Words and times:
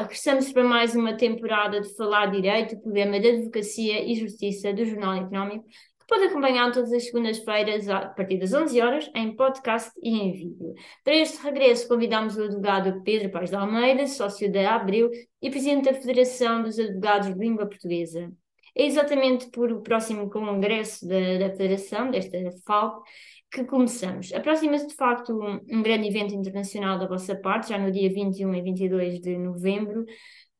regressamos 0.00 0.52
para 0.52 0.64
mais 0.64 0.94
uma 0.94 1.16
temporada 1.16 1.80
de 1.80 1.94
Falar 1.96 2.26
Direito, 2.26 2.74
o 2.74 2.80
programa 2.80 3.20
de 3.20 3.28
Advocacia 3.28 4.02
e 4.04 4.14
Justiça 4.14 4.72
do 4.72 4.84
Jornal 4.84 5.14
Económico, 5.14 5.64
que 5.64 6.06
pode 6.06 6.24
acompanhar 6.24 6.70
todas 6.72 6.92
as 6.92 7.04
segundas-feiras 7.06 7.88
a 7.88 8.08
partir 8.08 8.38
das 8.38 8.52
11 8.52 8.80
horas 8.80 9.10
em 9.14 9.34
podcast 9.34 9.90
e 10.02 10.10
em 10.10 10.32
vídeo. 10.32 10.74
Para 11.02 11.16
este 11.16 11.42
regresso 11.42 11.88
convidamos 11.88 12.36
o 12.36 12.44
advogado 12.44 13.02
Pedro 13.02 13.30
Paz 13.30 13.50
de 13.50 13.56
Almeida, 13.56 14.06
sócio 14.06 14.50
da 14.52 14.74
Abril 14.74 15.10
e 15.40 15.50
presidente 15.50 15.84
da 15.84 15.94
Federação 15.94 16.62
dos 16.62 16.78
Advogados 16.78 17.28
de 17.28 17.38
Língua 17.38 17.66
Portuguesa. 17.66 18.30
É 18.76 18.86
exatamente 18.86 19.50
por 19.50 19.70
o 19.70 19.82
próximo 19.82 20.28
congresso 20.28 21.06
da, 21.06 21.38
da 21.38 21.50
Federação, 21.50 22.10
desta 22.10 22.36
FALP, 22.66 23.04
que 23.54 23.64
começamos. 23.64 24.32
Aproxima-se 24.32 24.88
de 24.88 24.94
facto 24.96 25.32
um, 25.32 25.60
um, 25.70 25.82
grande 25.82 26.08
evento 26.08 26.34
internacional 26.34 26.98
da 26.98 27.06
vossa 27.06 27.36
parte, 27.36 27.68
já 27.68 27.78
no 27.78 27.92
dia 27.92 28.12
21 28.12 28.52
e 28.52 28.62
22 28.62 29.20
de 29.20 29.38
novembro, 29.38 30.04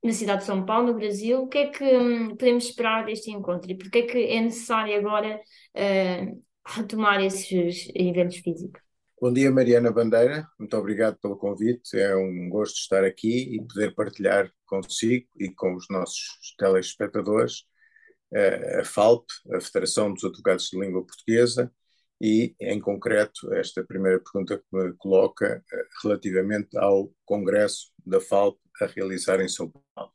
na 0.02 0.12
cidade 0.12 0.40
de 0.40 0.46
São 0.46 0.64
Paulo, 0.64 0.86
no 0.86 0.94
Brasil. 0.94 1.42
O 1.42 1.48
que 1.48 1.58
é 1.58 1.66
que 1.70 1.84
um, 1.84 2.36
podemos 2.36 2.66
esperar 2.66 3.04
deste 3.04 3.32
encontro 3.32 3.68
e 3.68 3.76
porque 3.76 3.98
é 3.98 4.02
que 4.02 4.18
é 4.18 4.40
necessário 4.40 4.96
agora 4.96 5.40
uh, 5.74 6.42
retomar 6.64 7.20
esses 7.20 7.90
eventos 7.96 8.36
físicos? 8.36 8.80
Bom 9.20 9.32
dia, 9.32 9.50
Mariana 9.50 9.90
Bandeira. 9.90 10.46
Muito 10.56 10.76
obrigado 10.76 11.18
pelo 11.20 11.36
convite. 11.36 11.98
É 11.98 12.14
um 12.14 12.48
gosto 12.48 12.76
estar 12.76 13.02
aqui 13.02 13.56
e 13.56 13.62
poder 13.66 13.92
partilhar 13.94 14.48
consigo 14.66 15.26
e 15.36 15.50
com 15.50 15.74
os 15.74 15.86
nossos 15.90 16.54
telespectadores 16.56 17.64
uh, 18.32 18.80
a 18.80 18.84
FALP, 18.84 19.26
a 19.52 19.60
Federação 19.60 20.14
dos 20.14 20.24
Advogados 20.24 20.68
de 20.68 20.78
Língua 20.78 21.04
Portuguesa, 21.04 21.72
e, 22.20 22.54
em 22.60 22.80
concreto, 22.80 23.52
esta 23.52 23.84
primeira 23.84 24.20
pergunta 24.20 24.58
que 24.58 24.64
me 24.72 24.92
coloca 24.94 25.62
eh, 25.72 25.86
relativamente 26.02 26.76
ao 26.78 27.12
Congresso 27.24 27.92
da 28.04 28.20
FALP 28.20 28.58
a 28.80 28.86
realizar 28.86 29.40
em 29.40 29.48
São 29.48 29.70
Paulo. 29.94 30.12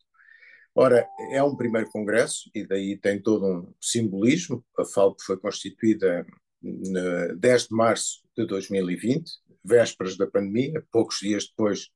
Ora, 0.75 1.05
é 1.31 1.44
um 1.44 1.55
primeiro 1.55 1.89
congresso 1.89 2.50
e 2.55 2.66
daí 2.66 2.97
tem 2.97 3.22
todo 3.22 3.45
um 3.45 3.73
simbolismo. 3.81 4.64
A 4.77 4.86
FALP 4.86 5.20
foi 5.22 5.38
constituída 5.38 6.25
no 6.61 7.36
10 7.38 7.67
de 7.67 7.75
março 7.75 8.22
de 8.38 8.45
2020, 8.45 9.30
vésperas 9.64 10.17
da 10.17 10.27
pandemia, 10.27 10.86
poucos 10.92 11.17
dias 11.20 11.47
depois 11.47 11.89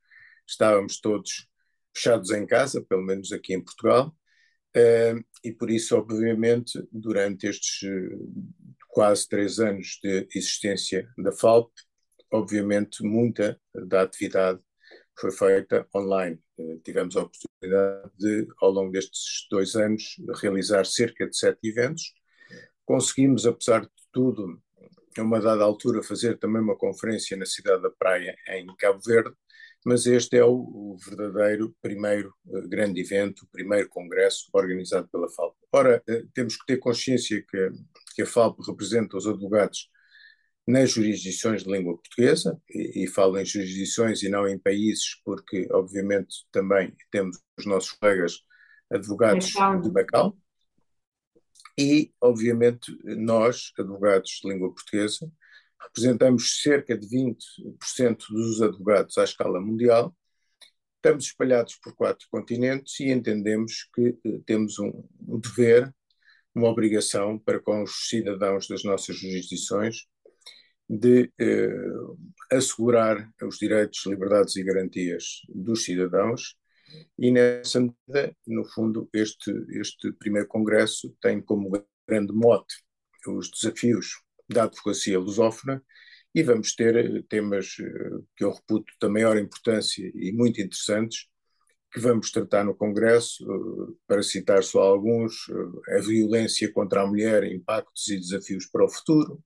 estávamos 0.48 1.00
todos 1.00 1.48
fechados 1.96 2.32
em 2.32 2.46
casa, 2.46 2.82
pelo 2.82 3.04
menos 3.04 3.32
aqui 3.32 3.54
em 3.54 3.64
Portugal, 3.64 4.14
eh, 4.76 5.16
e 5.44 5.52
por 5.52 5.70
isso, 5.70 5.96
obviamente, 5.96 6.82
durante 6.92 7.48
estes 7.48 7.88
quase 8.94 9.28
três 9.28 9.60
anos 9.60 10.00
de 10.04 10.28
existência 10.36 11.10
da 11.18 11.32
FALP, 11.32 11.72
obviamente 12.32 13.04
muita 13.04 13.60
da 13.74 14.04
atividade 14.04 14.60
foi 15.20 15.32
feita 15.32 15.88
online. 15.96 16.40
Eh, 16.60 16.78
tivemos 16.84 17.18
a 17.18 17.24
oportunidade 17.24 18.12
de, 18.18 18.48
ao 18.62 18.72
longo 18.72 18.92
destes 18.92 19.48
dois 19.50 19.76
anos, 19.76 20.16
realizar 20.42 20.86
cerca 20.86 21.28
de 21.28 21.36
sete 21.36 21.68
eventos. 21.68 22.14
Conseguimos, 22.86 23.46
apesar 23.46 23.82
de 23.82 23.90
tudo, 24.12 24.62
a 25.18 25.22
uma 25.22 25.40
dada 25.40 25.64
altura, 25.64 26.04
fazer 26.04 26.38
também 26.38 26.62
uma 26.62 26.78
conferência 26.78 27.36
na 27.38 27.46
cidade 27.46 27.82
da 27.82 27.90
Praia, 27.90 28.36
em 28.50 28.66
Cabo 28.78 29.00
Verde, 29.06 29.34
mas 29.86 30.06
este 30.06 30.38
é 30.38 30.46
o, 30.46 30.96
verdadeiro 31.06 31.76
primeiro 31.82 32.34
uh, 32.46 32.68
grande 32.68 33.02
evento, 33.02 33.42
o 33.42 33.48
primeiro 33.48 33.90
congresso 33.90 34.50
organizado 34.54 35.08
pela 35.10 35.30
FALP. 35.30 35.56
Ora, 35.72 36.02
uh, 36.10 36.28
temos 36.34 36.56
que 36.56 36.66
ter 36.66 36.78
consciência 36.78 37.44
que 37.48 37.70
que 38.14 38.22
a 38.22 38.26
FALP 38.26 38.60
representa 38.68 39.18
os 39.18 39.28
advogados 39.28 39.90
nas 40.68 40.92
jurisdições 40.92 41.64
de 41.64 41.72
língua 41.72 41.98
portuguesa, 41.98 42.60
e, 42.70 43.04
e 43.04 43.08
falo 43.08 43.38
em 43.38 43.46
jurisdições 43.46 44.24
e 44.24 44.30
não 44.30 44.48
em 44.48 44.58
países, 44.58 45.22
porque 45.26 45.68
obviamente 45.72 46.46
também 46.52 46.96
temos 47.12 47.38
os 47.58 47.66
nossos 47.66 47.92
colegas 47.92 48.40
advogados 48.92 49.48
de 49.48 49.92
Macau, 49.92 50.38
e 51.78 52.14
obviamente 52.22 52.96
nós, 53.04 53.72
advogados 53.78 54.40
de 54.42 54.50
língua 54.50 54.74
portuguesa, 54.74 55.30
representamos 55.82 56.62
cerca 56.62 56.98
de 56.98 57.08
20% 57.08 58.28
dos 58.30 58.62
advogados 58.62 59.18
à 59.18 59.24
escala 59.24 59.60
mundial, 59.60 60.16
estamos 60.96 61.26
espalhados 61.26 61.76
por 61.76 61.94
quatro 61.94 62.26
continentes 62.32 63.00
e 63.02 63.12
entendemos 63.12 63.90
que 63.94 64.18
eh, 64.24 64.40
temos 64.46 64.80
um, 64.80 65.04
um 65.28 65.38
dever 65.38 65.94
uma 66.56 66.70
obrigação 66.70 67.38
para 67.40 67.60
com 67.60 67.84
os 67.84 68.08
cidadãos 68.08 68.68
das 68.68 68.84
nossas 68.84 69.18
jurisdições 69.18 70.06
de 70.90 71.32
eh, 71.40 71.70
assegurar 72.52 73.30
os 73.42 73.58
direitos, 73.58 74.06
liberdades 74.06 74.56
e 74.56 74.64
garantias 74.64 75.42
dos 75.50 75.84
cidadãos. 75.84 76.56
E 77.18 77.32
nessa 77.32 77.80
medida, 77.80 78.36
no 78.46 78.66
fundo, 78.66 79.10
este, 79.14 79.52
este 79.72 80.12
primeiro 80.14 80.48
congresso 80.48 81.16
tem 81.22 81.42
como 81.42 81.72
grande 82.08 82.34
mote 82.34 82.76
os 83.28 83.50
desafios 83.50 84.22
da 84.50 84.64
advocacia 84.64 85.18
lusófona 85.18 85.82
e 86.36 86.44
vamos 86.44 86.76
ter 86.76 86.96
eh, 86.96 87.24
temas 87.30 87.76
eh, 87.80 88.10
que 88.36 88.44
eu 88.44 88.52
reputo 88.52 88.92
da 89.02 89.10
maior 89.10 89.38
importância 89.38 90.12
e 90.14 90.32
muito 90.32 90.62
interessantes, 90.62 91.28
que 91.94 92.00
vamos 92.00 92.32
tratar 92.32 92.66
no 92.66 92.76
Congresso, 92.76 93.44
eh, 93.44 93.94
para 94.08 94.24
citar 94.24 94.64
só 94.64 94.82
alguns, 94.82 95.48
eh, 95.88 95.98
a 95.98 96.02
violência 96.02 96.72
contra 96.74 97.04
a 97.04 97.08
mulher, 97.08 97.44
impactos 97.44 98.08
e 98.08 98.18
desafios 98.18 98.66
para 98.66 98.84
o 98.84 98.90
futuro, 98.90 99.42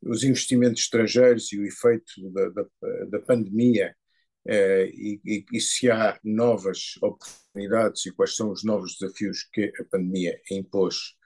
os 0.00 0.22
investimentos 0.22 0.82
estrangeiros 0.82 1.52
e 1.52 1.58
o 1.58 1.66
efeito 1.66 2.30
da, 2.32 2.48
da, 2.50 2.64
da 3.10 3.20
pandemia 3.20 3.94
eh, 4.46 4.90
e, 4.94 5.20
e, 5.24 5.44
e, 5.52 5.60
se 5.60 5.90
há 5.90 6.18
novas 6.24 6.94
oportunidades 7.02 8.06
e 8.06 8.12
quais 8.12 8.36
são 8.36 8.50
os 8.50 8.64
novos 8.64 8.96
desafios 8.98 9.44
que 9.52 9.72
a 9.80 9.84
pandemia 9.84 10.40
impôs 10.50 11.16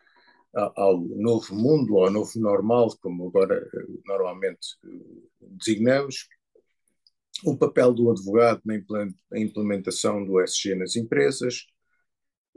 ao 0.54 0.98
novo 1.00 1.54
mundo, 1.54 1.98
ao 1.98 2.10
novo 2.10 2.33
normal, 2.37 2.88
como 3.03 3.28
agora 3.28 3.62
normalmente 4.06 4.69
designamos, 5.41 6.28
o 7.44 7.56
papel 7.56 7.92
do 7.92 8.10
advogado 8.10 8.62
na 8.64 9.41
implementação 9.41 10.24
do 10.24 10.41
SG 10.41 10.74
nas 10.74 10.97
empresas, 10.97 11.66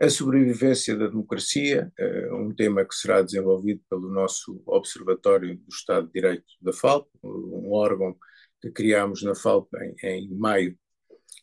a 0.01 0.09
sobrevivência 0.09 0.95
da 0.95 1.07
democracia, 1.07 1.91
eh, 1.99 2.33
um 2.33 2.55
tema 2.55 2.85
que 2.85 2.95
será 2.95 3.21
desenvolvido 3.21 3.81
pelo 3.89 4.09
nosso 4.09 4.61
Observatório 4.65 5.57
do 5.57 5.69
Estado 5.69 6.07
de 6.07 6.13
Direito 6.13 6.45
da 6.61 6.71
FALP, 6.71 7.09
um 7.21 7.73
órgão 7.73 8.15
que 8.61 8.71
criámos 8.71 9.21
na 9.23 9.35
FALP 9.35 9.67
em, 9.75 10.07
em 10.07 10.33
maio 10.35 10.77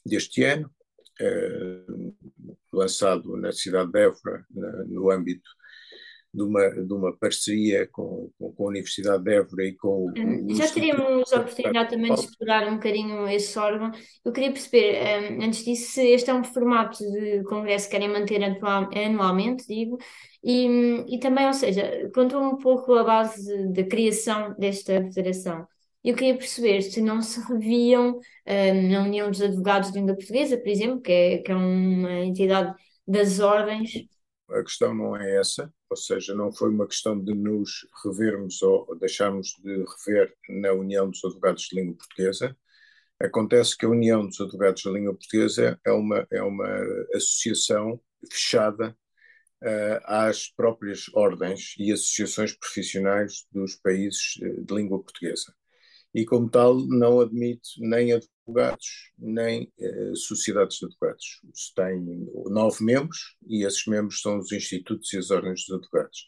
deste 0.06 0.42
ano, 0.42 0.70
eh, 1.20 1.86
lançado 2.72 3.36
na 3.36 3.52
cidade 3.52 3.92
de 3.92 4.00
Évora, 4.00 4.46
no 4.86 5.10
âmbito 5.10 5.48
de 6.36 6.42
uma, 6.42 6.68
de 6.68 6.92
uma 6.92 7.16
parceria 7.16 7.88
com, 7.88 8.30
com, 8.38 8.52
com 8.52 8.64
a 8.64 8.68
Universidade 8.68 9.24
de 9.24 9.34
Évora 9.34 9.64
e 9.64 9.72
com 9.74 10.06
o. 10.06 10.54
Já 10.54 10.68
teríamos 10.70 11.32
a 11.32 11.40
oportunidade 11.40 11.90
também 11.90 12.14
de 12.14 12.20
explorar 12.20 12.68
um 12.68 12.74
bocadinho 12.74 13.26
esse 13.26 13.58
órgão. 13.58 13.90
Eu 14.22 14.32
queria 14.32 14.52
perceber, 14.52 15.32
um, 15.32 15.42
antes 15.42 15.64
disso, 15.64 15.92
se 15.92 16.06
este 16.06 16.28
é 16.28 16.34
um 16.34 16.44
formato 16.44 16.98
de 16.98 17.42
congresso 17.44 17.86
que 17.86 17.92
querem 17.92 18.10
manter 18.10 18.42
anualmente, 18.44 19.66
digo, 19.66 19.96
e, 20.44 21.04
e 21.08 21.18
também, 21.18 21.46
ou 21.46 21.54
seja, 21.54 22.10
contou 22.14 22.42
um 22.42 22.58
pouco 22.58 22.94
a 22.94 23.02
base 23.02 23.72
da 23.72 23.84
criação 23.84 24.54
desta 24.58 25.02
federação. 25.04 25.66
Eu 26.04 26.14
queria 26.14 26.36
perceber 26.36 26.82
se 26.82 27.00
não 27.00 27.22
se 27.22 27.40
reviam 27.40 28.20
na 28.90 29.02
União 29.02 29.30
dos 29.30 29.40
Advogados 29.40 29.90
de 29.90 29.98
Língua 29.98 30.14
Portuguesa, 30.14 30.56
por 30.58 30.68
exemplo, 30.68 31.00
que 31.00 31.10
é, 31.10 31.38
que 31.38 31.50
é 31.50 31.56
uma 31.56 32.20
entidade 32.20 32.72
das 33.08 33.40
ordens, 33.40 34.06
a 34.50 34.62
questão 34.62 34.94
não 34.94 35.16
é 35.16 35.40
essa, 35.40 35.72
ou 35.88 35.96
seja, 35.96 36.34
não 36.34 36.52
foi 36.52 36.70
uma 36.70 36.86
questão 36.86 37.18
de 37.18 37.34
nos 37.34 37.86
revermos 38.04 38.60
ou 38.62 38.96
deixarmos 38.98 39.54
de 39.62 39.84
rever 39.84 40.34
na 40.48 40.72
União 40.72 41.08
dos 41.08 41.24
Advogados 41.24 41.64
de 41.64 41.76
Língua 41.76 41.96
Portuguesa. 41.96 42.56
Acontece 43.20 43.76
que 43.76 43.86
a 43.86 43.88
União 43.88 44.26
dos 44.26 44.40
Advogados 44.40 44.82
de 44.82 44.90
Língua 44.90 45.14
Portuguesa 45.14 45.80
é 45.84 45.92
uma, 45.92 46.26
é 46.30 46.42
uma 46.42 46.68
associação 47.14 48.00
fechada 48.30 48.96
uh, 49.62 50.00
às 50.04 50.48
próprias 50.48 51.06
ordens 51.14 51.74
e 51.78 51.92
associações 51.92 52.52
profissionais 52.52 53.46
dos 53.52 53.76
países 53.76 54.34
eh, 54.42 54.60
de 54.60 54.74
língua 54.74 55.02
portuguesa. 55.02 55.54
E, 56.16 56.24
como 56.24 56.48
tal, 56.48 56.78
não 56.88 57.20
admite 57.20 57.78
nem 57.78 58.10
advogados, 58.14 59.12
nem 59.18 59.70
eh, 59.78 60.12
sociedades 60.14 60.78
de 60.78 60.86
advogados. 60.86 61.42
Tem 61.74 62.02
nove 62.46 62.82
membros 62.82 63.36
e 63.46 63.66
esses 63.66 63.84
membros 63.86 64.22
são 64.22 64.38
os 64.38 64.50
institutos 64.50 65.12
e 65.12 65.18
as 65.18 65.30
ordens 65.30 65.66
dos 65.66 65.76
advogados. 65.76 66.26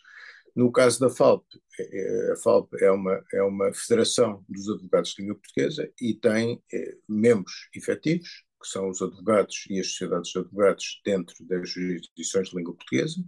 No 0.54 0.70
caso 0.70 1.00
da 1.00 1.08
FALP, 1.08 1.42
eh, 1.80 2.32
a 2.34 2.36
FALP 2.36 2.70
é 2.82 2.90
uma, 2.90 3.24
é 3.32 3.42
uma 3.42 3.72
federação 3.72 4.44
dos 4.46 4.68
advogados 4.68 5.14
de 5.14 5.22
língua 5.22 5.36
portuguesa 5.36 5.90
e 5.98 6.12
tem 6.12 6.62
eh, 6.70 6.96
membros 7.08 7.70
efetivos, 7.74 8.44
que 8.60 8.68
são 8.68 8.90
os 8.90 9.00
advogados 9.00 9.64
e 9.70 9.80
as 9.80 9.86
sociedades 9.86 10.32
de 10.32 10.38
advogados 10.40 11.00
dentro 11.02 11.34
das 11.46 11.70
jurisdições 11.70 12.50
de 12.50 12.56
língua 12.58 12.74
portuguesa. 12.74 13.24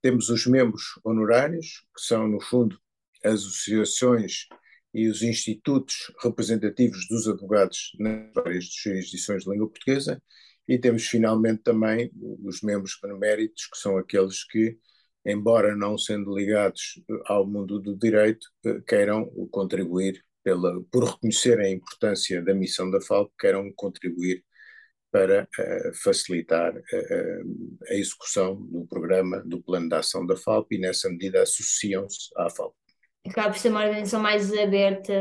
Temos 0.00 0.28
os 0.28 0.46
membros 0.46 1.00
honorários, 1.02 1.84
que 1.92 2.00
são, 2.00 2.28
no 2.28 2.40
fundo, 2.40 2.78
as 3.24 3.40
associações 3.40 4.46
e 4.94 5.08
os 5.08 5.22
institutos 5.22 6.12
representativos 6.22 7.06
dos 7.08 7.26
advogados 7.26 7.90
nas 7.98 8.32
várias 8.32 8.64
jurisdições 8.66 9.42
de 9.42 9.50
língua 9.50 9.68
portuguesa, 9.68 10.22
E 10.66 10.78
temos 10.78 11.06
finalmente 11.06 11.62
também 11.62 12.10
os 12.42 12.62
membros 12.62 12.98
beneméritos, 13.02 13.66
que 13.66 13.76
são 13.76 13.98
aqueles 13.98 14.44
que, 14.44 14.78
embora 15.26 15.76
não 15.76 15.98
sendo 15.98 16.34
ligados 16.34 17.02
ao 17.26 17.46
mundo 17.46 17.78
do 17.78 17.96
direito, 17.96 18.46
queiram 18.86 19.26
contribuir 19.50 20.24
pela, 20.42 20.82
por 20.90 21.04
reconhecer 21.04 21.58
a 21.60 21.68
importância 21.70 22.42
da 22.42 22.54
missão 22.54 22.90
da 22.90 23.00
FALP, 23.00 23.32
queiram 23.38 23.70
contribuir 23.74 24.44
para 25.10 25.44
uh, 25.44 25.94
facilitar 26.02 26.74
uh, 26.76 27.78
a 27.88 27.94
execução 27.94 28.56
do 28.56 28.86
programa, 28.86 29.42
do 29.46 29.62
plano 29.62 29.88
de 29.88 29.94
ação 29.96 30.26
da 30.26 30.36
FALP 30.36 30.72
e, 30.72 30.78
nessa 30.78 31.08
medida, 31.08 31.42
associam-se 31.42 32.30
à 32.36 32.50
FALP. 32.50 32.74
Acaba 33.26 33.50
por 33.50 33.58
ser 33.58 33.70
uma 33.70 33.84
organização 33.84 34.20
mais 34.20 34.52
aberta 34.52 35.12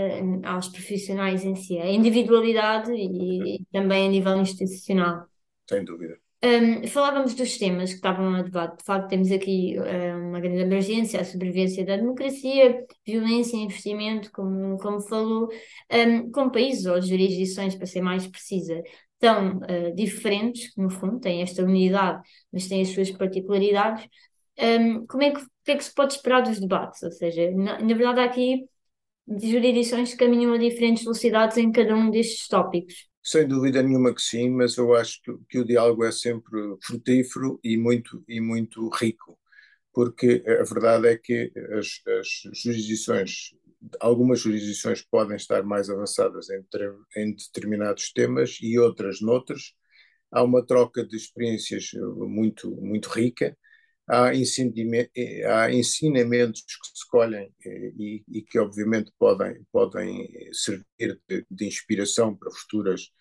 aos 0.43 0.67
profissionais 0.67 1.45
em 1.45 1.55
si, 1.55 1.77
a 1.79 1.89
individualidade 1.89 2.91
e, 2.91 3.55
e 3.55 3.65
também 3.71 4.07
a 4.07 4.11
nível 4.11 4.37
institucional. 4.37 5.25
Sem 5.69 5.85
dúvida. 5.85 6.17
Um, 6.43 6.85
falávamos 6.87 7.33
dos 7.35 7.57
temas 7.57 7.91
que 7.91 7.95
estavam 7.95 8.35
a 8.35 8.41
debate. 8.41 8.79
De 8.79 8.83
facto, 8.83 9.07
temos 9.07 9.31
aqui 9.31 9.77
um, 9.79 10.27
uma 10.27 10.41
grande 10.41 10.63
abrangência, 10.63 11.21
a 11.21 11.23
sobrevivência 11.23 11.85
da 11.85 11.95
democracia, 11.95 12.85
violência, 13.07 13.55
investimento, 13.55 14.29
como, 14.33 14.77
como 14.79 14.99
falou, 14.99 15.47
um, 15.89 16.29
com 16.31 16.49
países 16.49 16.85
ou 16.85 17.01
jurisdições, 17.01 17.75
para 17.75 17.85
ser 17.85 18.01
mais 18.01 18.27
precisa, 18.27 18.83
tão 19.19 19.59
uh, 19.59 19.95
diferentes, 19.95 20.73
que 20.73 20.81
no 20.81 20.89
fundo 20.89 21.17
têm 21.21 21.41
esta 21.41 21.63
unidade, 21.63 22.21
mas 22.51 22.67
têm 22.67 22.81
as 22.81 22.89
suas 22.89 23.09
particularidades. 23.09 24.05
Como 25.07 25.23
é 25.23 25.31
que, 25.31 25.41
que 25.63 25.71
é 25.71 25.77
que 25.77 25.83
se 25.83 25.93
pode 25.93 26.13
esperar 26.13 26.41
dos 26.41 26.59
debates? 26.59 27.01
Ou 27.03 27.11
seja, 27.11 27.51
na, 27.51 27.79
na 27.79 27.95
verdade, 27.95 28.19
há 28.19 28.25
aqui 28.25 28.65
jurisdições 29.27 30.11
que 30.11 30.17
caminham 30.17 30.53
a 30.53 30.57
diferentes 30.57 31.03
velocidades 31.03 31.57
em 31.57 31.71
cada 31.71 31.95
um 31.95 32.11
destes 32.11 32.47
tópicos. 32.47 33.07
Sem 33.23 33.47
dúvida 33.47 33.81
nenhuma 33.81 34.13
que 34.13 34.21
sim, 34.21 34.49
mas 34.49 34.75
eu 34.75 34.93
acho 34.93 35.21
que, 35.21 35.31
que, 35.49 35.59
o 35.59 35.65
diálogo 35.65 36.03
é 36.03 36.11
sempre 36.11 36.51
frutífero 36.83 37.57
e 37.63 37.77
muito, 37.77 38.21
e 38.27 38.41
muito 38.41 38.89
rico, 38.89 39.39
porque 39.93 40.43
a 40.45 40.63
verdade 40.63 41.07
é 41.07 41.17
que 41.17 41.51
as, 41.71 42.01
as 42.19 42.27
jurisdições, 42.61 43.55
algumas 44.01 44.41
jurisdições 44.41 45.01
podem 45.01 45.37
estar 45.37 45.63
mais 45.63 45.89
avançadas 45.89 46.49
em, 46.49 46.65
em 47.15 47.33
determinados 47.33 48.11
temas 48.11 48.57
e 48.61 48.77
outras 48.77 49.21
noutros. 49.21 49.73
Há 50.29 50.43
uma 50.43 50.65
troca 50.65 51.05
de 51.05 51.15
experiências 51.15 51.91
muito, 51.93 52.71
muito 52.81 53.07
rica 53.07 53.55
há, 54.07 54.33
ensinamentos 55.71 56.61
que 56.61 56.99
se 56.99 57.07
colhem 57.09 57.51
eh, 57.65 57.91
e, 57.97 58.23
e, 58.27 58.41
que 58.41 58.59
obviamente 58.59 59.11
podem, 59.17 59.65
podem 59.71 60.29
servir 60.51 61.19
de, 61.27 61.45
de, 61.49 61.65
inspiração 61.65 62.35
para 62.35 62.51
futuras, 62.51 63.11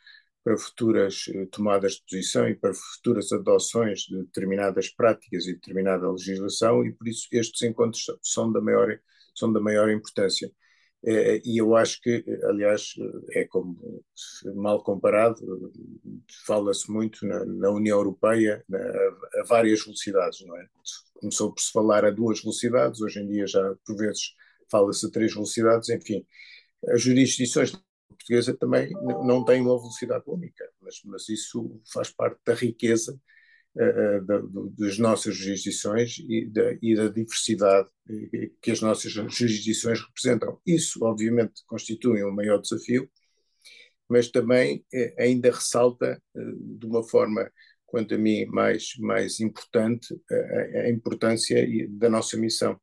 para 0.44 0.56
futuras 0.56 1.24
eh, 1.28 1.46
tomadas 1.46 1.94
de 1.94 2.02
posição 2.10 2.48
e 2.48 2.54
para 2.54 2.74
futuras 2.74 3.32
adoções 3.32 4.00
de 4.00 4.18
determinadas 4.24 4.88
práticas 4.90 5.46
e 5.46 5.54
determinada 5.54 6.10
legislação 6.10 6.84
e 6.84 6.92
por 6.92 7.08
isso 7.08 7.28
estes 7.32 7.62
encontros 7.62 8.04
são 8.22 8.52
da 8.52 8.60
maior, 8.60 8.98
são 9.34 9.52
da 9.52 9.60
maior 9.60 9.90
importância. 9.90 10.50
Eh, 11.04 11.42
e 11.44 11.58
eu 11.58 11.74
acho 11.74 12.00
que, 12.00 12.24
aliás, 12.44 12.94
é 13.32 13.44
como 13.44 14.04
mal 14.54 14.82
comparado, 14.82 15.40
fala-se 16.46 16.90
muito 16.90 17.26
na, 17.26 17.44
na, 17.44 17.70
União 17.70 17.98
Europeia 17.98 18.64
na, 18.68 18.78
a 18.78 19.44
várias 19.46 19.84
velocidades, 19.84 20.40
não 20.46 20.56
é? 20.56 20.66
Começou 21.14 21.52
por 21.52 21.60
se 21.60 21.72
falar 21.72 22.04
a 22.04 22.10
duas 22.10 22.40
velocidades, 22.40 23.00
hoje 23.00 23.20
em 23.20 23.26
dia 23.28 23.46
já 23.46 23.74
por 23.84 23.96
vezes 23.96 24.34
fala-se 24.70 25.06
a 25.06 25.10
três 25.10 25.34
velocidades, 25.34 25.88
enfim. 25.88 26.24
As 26.88 27.02
jurisdições 27.02 27.72
portuguesas 28.08 28.56
também 28.58 28.90
não 29.24 29.44
têm 29.44 29.60
uma 29.60 29.78
velocidade 29.78 30.24
única, 30.26 30.68
mas, 30.80 31.00
mas 31.04 31.28
isso 31.28 31.80
faz 31.92 32.10
parte 32.10 32.38
da 32.46 32.54
riqueza 32.54 33.20
das 34.76 34.98
nossas 34.98 35.34
jurisdições 35.34 36.18
e 36.18 36.46
da, 36.46 36.76
e 36.82 36.94
da 36.94 37.08
diversidade 37.08 37.88
que 38.60 38.70
as 38.70 38.80
nossas 38.82 39.10
jurisdições 39.10 40.00
representam. 40.00 40.60
Isso, 40.66 41.02
obviamente, 41.04 41.62
constitui 41.66 42.22
um 42.22 42.32
maior 42.32 42.60
desafio, 42.60 43.08
mas 44.08 44.30
também 44.30 44.84
ainda 45.18 45.50
ressalta 45.50 46.22
de 46.34 46.86
uma 46.86 47.02
forma, 47.02 47.50
quanto 47.86 48.14
a 48.14 48.18
mim, 48.18 48.44
mais, 48.46 48.92
mais 48.98 49.40
importante 49.40 50.14
a, 50.74 50.90
importância 50.90 51.66
da 51.88 52.10
nossa 52.10 52.36
missão. 52.36 52.78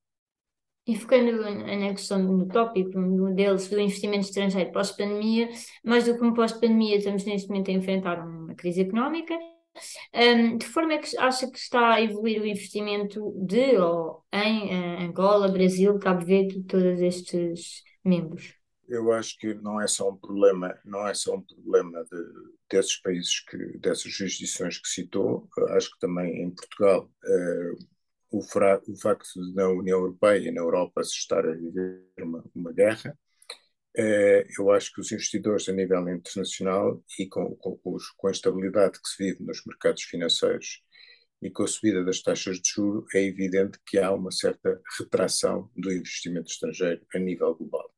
E 0.88 0.96
focando 0.96 1.40
na 1.40 1.94
questão 1.94 2.26
do 2.26 2.48
tópico 2.48 3.00
deles, 3.36 3.68
do 3.68 3.80
investimento 3.80 4.26
estrangeiro 4.26 4.72
pós-pandemia, 4.72 5.50
mais 5.84 6.06
do 6.06 6.18
que 6.18 6.24
um 6.24 6.34
pós-pandemia, 6.34 6.98
estamos 6.98 7.26
neste 7.26 7.48
momento 7.48 7.70
a 7.70 7.74
enfrentar 7.74 8.26
uma 8.26 8.56
crise 8.56 8.82
económica 8.82 9.38
um, 10.14 10.58
de 10.58 10.66
forma 10.66 10.94
é 10.94 10.98
que 10.98 11.18
acha 11.18 11.50
que 11.50 11.58
está 11.58 11.96
a 11.96 12.02
evoluir 12.02 12.42
o 12.42 12.46
investimento 12.46 13.34
de 13.46 13.78
ou 13.78 14.24
em 14.32 14.68
uh, 14.68 15.02
Angola, 15.02 15.48
Brasil, 15.48 15.98
Cabo 16.00 16.26
Verde, 16.26 16.64
todos 16.64 17.02
estes 17.02 17.84
membros? 18.04 18.56
Eu 18.88 19.12
acho 19.12 19.38
que 19.38 19.54
não 19.54 19.80
é 19.80 19.88
só 19.88 20.10
um 20.10 20.18
problema, 20.18 20.76
não 20.84 21.08
é 21.08 21.14
só 21.14 21.36
um 21.36 21.42
problema 21.42 22.04
de, 22.06 22.24
desses 22.72 23.00
países 23.00 23.40
que, 23.42 23.78
dessas 23.78 24.12
jurisdições 24.12 24.80
que 24.80 24.88
citou. 24.88 25.48
Acho 25.70 25.92
que 25.92 26.00
também 26.00 26.42
em 26.42 26.50
Portugal 26.50 27.08
uh, 27.24 27.86
o, 28.32 28.40
o, 28.40 28.96
facto 29.00 29.28
de 29.36 29.54
na 29.54 29.70
União 29.70 30.00
Europeia 30.00 30.50
e 30.50 30.52
na 30.52 30.62
Europa 30.62 31.04
se 31.04 31.14
estar 31.14 31.46
a 31.46 31.54
viver 31.54 32.04
uma, 32.20 32.44
uma 32.56 32.74
guerra 32.74 33.18
eu 34.58 34.72
acho 34.72 34.94
que 34.94 35.02
os 35.02 35.12
investidores 35.12 35.68
a 35.68 35.74
nível 35.74 36.08
internacional 36.10 37.04
e 37.18 37.28
com, 37.28 37.56
com, 37.56 37.78
com, 37.78 38.28
a 38.28 38.32
estabilidade 38.32 39.00
que 39.02 39.10
se 39.10 39.24
vive 39.24 39.44
nos 39.44 39.66
mercados 39.66 40.04
financeiros 40.04 40.82
e 41.42 41.50
com 41.50 41.64
a 41.64 41.68
subida 41.68 42.04
das 42.04 42.22
taxas 42.22 42.58
de 42.60 42.70
juro, 42.70 43.06
é 43.14 43.24
evidente 43.24 43.80
que 43.86 43.98
há 43.98 44.12
uma 44.12 44.32
certa 44.32 44.80
retração 45.00 45.70
do 45.76 45.92
investimento 45.92 46.52
estrangeiro 46.52 47.02
a 47.14 47.20
nível 47.20 47.56
global. 47.56 47.90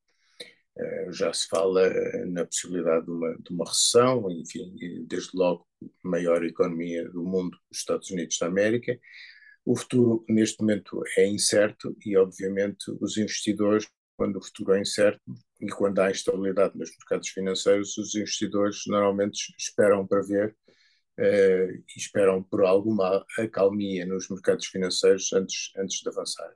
Eh, 0.77 1.07
já 1.12 1.33
se 1.33 1.48
fala 1.48 1.88
eh, 1.88 2.25
na 2.25 2.45
possibilidade 2.45 3.06
de 3.06 3.12
uma, 3.12 3.38
de 3.38 3.53
uma 3.53 3.65
recessão, 3.65 4.31
enfim, 4.31 5.06
desde 5.07 5.31
logo 5.33 5.68
maior 6.03 6.44
economia 6.45 7.07
do 7.09 7.24
mundo, 7.24 7.57
os 7.71 7.80
Estados 7.80 8.09
Unidos 8.12 8.38
da 8.39 8.48
América. 8.48 8.98
O 9.65 9.75
futuro, 9.75 10.25
neste 10.30 10.60
momento, 10.62 11.01
é 11.17 11.27
incerto 11.27 11.96
e, 12.05 12.17
obviamente, 12.17 12.91
os 13.00 13.17
investidores 13.17 13.88
quando 14.15 14.38
o 14.38 14.43
futuro 14.43 14.74
é 14.74 14.81
incerto 14.81 15.22
e 15.62 15.70
quando 15.70 16.00
há 16.00 16.10
instabilidade 16.10 16.77
nos 16.77 16.89
mercados 16.89 17.30
financeiros, 17.30 17.98
os 17.98 18.15
investidores 18.15 18.82
normalmente 18.88 19.53
esperam 19.58 20.08
para 20.08 20.24
ver 20.24 20.56
uh, 21.20 21.72
e 21.72 21.84
esperam 21.96 22.41
por 22.41 22.65
alguma 22.65 23.24
acalmia 23.38 24.06
nos 24.06 24.27
mercados 24.27 24.65
financeiros 24.65 25.32
antes, 25.34 25.72
antes 25.77 26.00
de 26.00 26.10
avançar. 26.10 26.51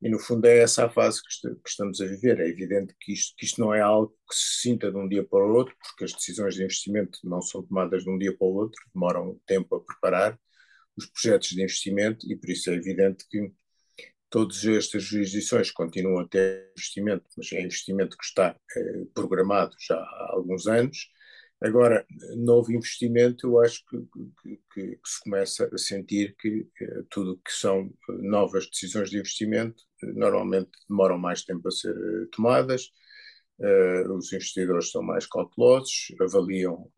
E, 0.00 0.08
no 0.08 0.18
fundo, 0.18 0.46
é 0.46 0.58
essa 0.58 0.86
a 0.86 0.90
fase 0.90 1.20
que, 1.22 1.48
que 1.48 1.68
estamos 1.68 2.00
a 2.00 2.06
viver. 2.06 2.40
É 2.40 2.48
evidente 2.48 2.94
que 3.00 3.12
isto, 3.12 3.34
que 3.36 3.44
isto 3.44 3.60
não 3.60 3.72
é 3.72 3.80
algo 3.80 4.12
que 4.28 4.34
se 4.34 4.62
sinta 4.62 4.90
de 4.90 4.96
um 4.96 5.08
dia 5.08 5.24
para 5.24 5.44
o 5.44 5.54
outro, 5.54 5.74
porque 5.80 6.04
as 6.04 6.12
decisões 6.12 6.54
de 6.56 6.64
investimento 6.64 7.18
não 7.22 7.40
são 7.40 7.62
tomadas 7.62 8.02
de 8.02 8.10
um 8.10 8.18
dia 8.18 8.36
para 8.36 8.46
o 8.46 8.54
outro, 8.54 8.80
demoram 8.92 9.40
tempo 9.46 9.76
a 9.76 9.80
preparar 9.80 10.38
os 10.96 11.06
projetos 11.06 11.50
de 11.50 11.62
investimento 11.62 12.30
e, 12.30 12.36
por 12.36 12.50
isso, 12.50 12.70
é 12.70 12.74
evidente 12.74 13.24
que 13.28 13.52
Todas 14.32 14.64
estas 14.64 15.02
jurisdições 15.02 15.70
continuam 15.70 16.20
a 16.20 16.26
ter 16.26 16.72
investimento, 16.74 17.26
mas 17.36 17.52
é 17.52 17.60
investimento 17.60 18.16
que 18.16 18.24
está 18.24 18.56
eh, 18.74 19.04
programado 19.14 19.76
já 19.78 19.94
há 19.94 20.30
alguns 20.32 20.66
anos. 20.66 21.10
Agora, 21.60 22.06
novo 22.38 22.72
investimento, 22.72 23.46
eu 23.46 23.60
acho 23.60 23.84
que, 23.90 23.98
que, 24.42 24.60
que, 24.72 25.00
se 25.04 25.22
começa 25.22 25.68
a 25.70 25.76
sentir 25.76 26.34
que 26.40 26.66
eh, 26.80 27.02
tudo 27.10 27.42
que 27.44 27.52
são 27.52 27.82
eh, 27.82 28.12
novas 28.22 28.66
decisões 28.70 29.10
de 29.10 29.18
investimento 29.18 29.82
eh, 30.02 30.12
normalmente 30.14 30.70
demoram 30.88 31.18
mais 31.18 31.44
tempo 31.44 31.68
a 31.68 31.70
ser 31.70 31.94
eh, 31.94 32.26
tomadas, 32.32 32.90
os 34.16 34.32
investidores 34.32 34.90
são 34.90 35.02
mais 35.02 35.24
cautelosos, 35.26 36.12
avaliam 36.20 36.90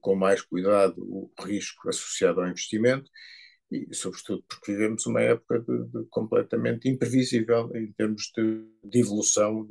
com 0.00 0.14
mais 0.14 0.40
cuidado 0.40 0.94
o 1.02 1.30
risco 1.44 1.88
associado 1.90 2.40
ao 2.40 2.48
investimento 2.48 3.10
e 3.70 3.94
sobretudo 3.94 4.42
porque 4.48 4.72
vivemos 4.72 5.06
uma 5.06 5.20
época 5.20 5.60
de, 5.60 5.84
de 5.84 6.04
completamente 6.10 6.88
imprevisível 6.88 7.70
em 7.74 7.92
termos 7.92 8.32
de, 8.36 8.64
de 8.84 9.00
evolução 9.00 9.66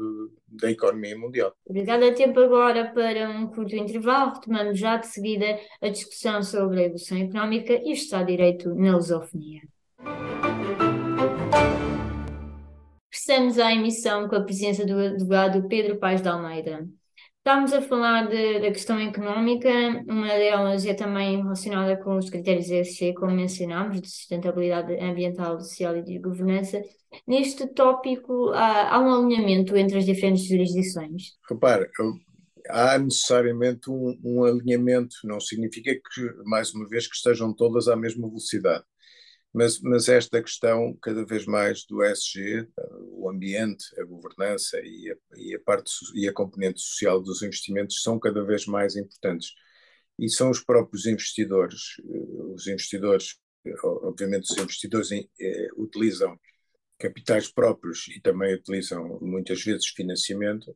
da 0.47 0.71
economia 0.71 1.17
mundial. 1.17 1.53
Obrigada. 1.65 2.13
Tempo 2.13 2.39
agora 2.39 2.91
para 2.93 3.29
um 3.29 3.47
curto 3.47 3.75
intervalo. 3.75 4.33
Retomamos 4.35 4.79
já 4.79 4.97
de 4.97 5.07
seguida 5.07 5.59
a 5.81 5.89
discussão 5.89 6.41
sobre 6.41 6.79
a 6.79 6.83
evolução 6.85 7.17
económica 7.17 7.73
e 7.73 7.89
o 7.89 7.93
Estado 7.93 8.27
de 8.27 8.37
Direito 8.37 8.73
na 8.75 8.95
lusofonia. 8.95 9.61
Estamos 13.11 13.59
à 13.59 13.73
emissão 13.73 14.27
com 14.27 14.35
a 14.35 14.43
presença 14.43 14.85
do 14.85 14.97
advogado 14.97 15.67
Pedro 15.67 15.97
Paz 15.97 16.21
de 16.21 16.29
Almeida. 16.29 16.87
Estamos 17.39 17.71
a 17.71 17.81
falar 17.81 18.27
de, 18.27 18.59
da 18.59 18.69
questão 18.69 18.99
económica, 18.99 19.69
uma 20.07 20.27
delas 20.27 20.85
é 20.85 20.93
também 20.93 21.37
relacionada 21.37 21.95
com 22.03 22.17
os 22.17 22.29
critérios 22.29 22.69
ESG, 22.69 23.13
como 23.13 23.31
mencionámos, 23.31 24.01
de 24.01 24.09
sustentabilidade 24.09 24.93
ambiental, 24.99 25.59
social 25.59 25.95
e 25.97 26.03
de 26.03 26.19
governança. 26.19 26.81
Neste 27.25 27.65
tópico, 27.67 28.49
há, 28.49 28.93
há 28.93 28.99
um 28.99 29.13
alinhamento 29.13 29.75
entre 29.77 29.97
as 29.97 30.05
diferentes 30.05 30.45
jurisdições? 30.45 31.37
Repare, 31.49 31.89
há 32.69 32.99
necessariamente 32.99 33.89
um, 33.89 34.19
um, 34.21 34.43
alinhamento, 34.43 35.15
não 35.23 35.39
significa 35.39 35.93
que, 35.93 36.33
mais 36.43 36.73
uma 36.73 36.87
vez, 36.87 37.07
que 37.07 37.15
estejam 37.15 37.53
todas 37.53 37.87
à 37.87 37.95
mesma 37.95 38.27
velocidade. 38.27 38.83
Mas, 39.53 39.79
mas 39.81 40.07
esta 40.07 40.41
questão, 40.41 40.95
cada 41.01 41.25
vez 41.25 41.45
mais, 41.45 41.83
do 41.85 42.03
ESG, 42.03 42.67
o 43.11 43.29
ambiente, 43.29 43.85
a 43.99 44.03
governança 44.03 44.79
e 44.83 45.11
a, 45.11 45.15
e 45.37 45.55
a 45.55 45.59
parte 45.59 45.91
e 46.13 46.27
a 46.27 46.33
componente 46.33 46.79
social 46.79 47.21
dos 47.21 47.41
investimentos 47.41 48.01
são 48.01 48.19
cada 48.19 48.43
vez 48.43 48.65
mais 48.67 48.95
importantes. 48.95 49.49
E 50.19 50.29
são 50.29 50.49
os 50.51 50.59
próprios 50.63 51.05
investidores, 51.05 51.95
eh, 51.99 52.53
os 52.53 52.67
investidores, 52.67 53.37
obviamente, 53.83 54.51
os 54.51 54.57
investidores 54.57 55.11
eh, 55.11 55.67
utilizam 55.77 56.39
capitais 56.99 57.47
próprios 57.51 58.07
e 58.09 58.21
também 58.21 58.53
utilizam 58.53 59.19
muitas 59.21 59.63
vezes 59.63 59.87
financiamento, 59.87 60.75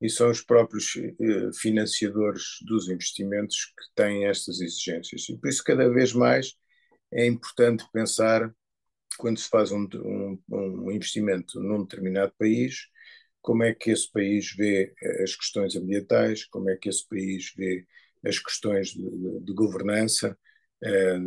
e 0.00 0.08
são 0.10 0.30
os 0.30 0.42
próprios 0.42 0.96
eh, 0.96 1.50
financiadores 1.54 2.58
dos 2.62 2.88
investimentos 2.88 3.56
que 3.66 3.94
têm 3.94 4.26
estas 4.26 4.60
exigências. 4.60 5.28
E 5.28 5.38
por 5.38 5.48
isso, 5.48 5.64
cada 5.64 5.88
vez 5.88 6.12
mais, 6.12 6.54
é 7.12 7.26
importante 7.26 7.84
pensar, 7.92 8.52
quando 9.18 9.38
se 9.38 9.48
faz 9.48 9.70
um, 9.72 9.86
um, 9.94 10.38
um 10.50 10.90
investimento 10.90 11.60
num 11.60 11.82
determinado 11.82 12.32
país, 12.38 12.88
como 13.42 13.64
é 13.64 13.74
que 13.74 13.90
esse 13.90 14.10
país 14.10 14.54
vê 14.56 14.94
eh, 15.02 15.22
as 15.24 15.34
questões 15.34 15.76
ambientais, 15.76 16.44
como 16.46 16.70
é 16.70 16.76
que 16.76 16.88
esse 16.88 17.06
país 17.08 17.52
vê 17.56 17.84
as 18.24 18.38
questões 18.38 18.88
de, 18.90 19.40
de, 19.40 19.52
governança, 19.52 20.38
eh, 20.82 21.18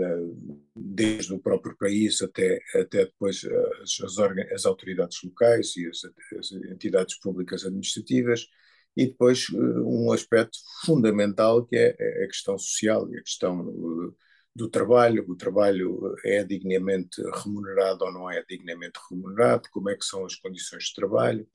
desde 0.75 1.34
o 1.34 1.39
próprio 1.39 1.75
país 1.77 2.22
até, 2.22 2.60
até 2.75 3.06
depois 3.06 3.44
as, 3.82 4.01
as, 4.01 4.18
as 4.54 4.65
autoridades 4.65 5.22
locais 5.24 5.75
e 5.77 5.88
as, 5.88 6.01
as, 6.39 6.51
entidades 6.72 7.20
públicas 7.20 7.65
administrativas, 7.65 8.48
e 8.96 9.08
depois 9.08 9.48
eh, 9.54 9.58
um 9.58 10.12
aspecto 10.12 10.58
fundamental 10.86 11.65
que 11.65 11.75
é, 11.75 11.96
é 12.00 12.24
a 12.24 12.27
questão 12.27 12.58
social 12.58 13.12
e 13.12 13.18
a 13.18 13.24
questão 13.24 14.15
do 14.56 14.70
trabalho, 14.70 15.26
o 15.28 15.36
trabalho 15.36 16.16
é 16.24 16.44
dignamente 16.44 17.22
remunerado 17.44 18.06
ou 18.06 18.14
não 18.14 18.32
é 18.32 18.44
dignamente 18.48 19.00
remunerado, 19.10 19.70
como 19.72 19.90
é 19.90 19.96
que 19.96 20.06
são 20.06 20.26
as 20.26 20.36
condições 20.36 20.86
de 20.86 20.94
trabalho. 20.94 21.48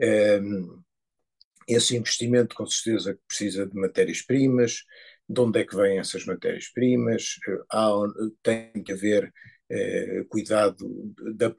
Ehm, 0.00 0.82
esse 1.68 1.96
investimento, 1.96 2.54
com 2.54 2.66
certeza, 2.66 3.18
precisa 3.28 3.66
de 3.66 3.74
matérias-primas, 3.74 4.84
de 5.28 5.40
onde 5.40 5.60
é 5.60 5.64
que 5.64 5.76
vêm 5.76 5.98
essas 5.98 6.24
matérias-primas, 6.24 7.38
tem 8.42 8.72
que 8.82 8.92
haver 8.92 9.32
eh, 9.74 10.24
cuidado 10.28 11.14
da, 11.34 11.54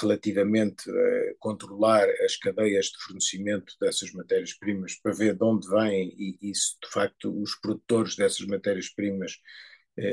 relativamente 0.00 0.90
a 0.90 1.34
controlar 1.38 2.08
as 2.24 2.34
cadeias 2.36 2.86
de 2.86 2.98
fornecimento 3.04 3.74
dessas 3.78 4.12
matérias-primas 4.12 4.94
para 4.94 5.12
ver 5.12 5.34
de 5.34 5.44
onde 5.44 5.68
vêm 5.68 6.14
e, 6.16 6.38
e 6.40 6.54
se 6.54 6.80
de 6.82 6.90
facto 6.90 7.30
os 7.42 7.54
produtores 7.56 8.16
dessas 8.16 8.46
matérias-primas 8.46 9.32
eh, 9.32 9.69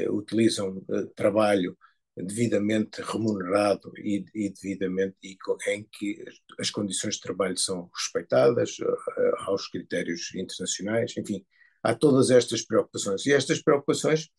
utilizam 0.10 0.84
eh, 0.90 1.06
trabalho 1.16 1.78
devidamente 2.16 3.02
remunerado 3.02 3.92
e, 3.98 4.26
e 4.34 4.50
devidamente 4.50 5.16
e 5.24 5.38
em 5.68 5.88
que 5.92 6.24
as 6.60 6.72
condições 6.72 7.16
de 7.16 7.22
trabalho 7.22 7.58
são 7.58 7.90
respeitadas 7.94 8.78
eh, 8.82 9.32
aos 9.46 9.68
critérios 9.68 10.34
internacionais, 10.36 11.16
enfim, 11.18 11.46
há 11.84 11.94
todas 11.94 12.32
estas 12.32 12.64
preocupações 12.64 13.26
e 13.26 13.34
estas 13.34 13.62
preocupações 13.62 14.30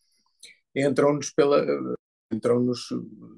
entram-nos 0.75 1.31
pela 1.31 1.65
entram-nos 2.31 2.89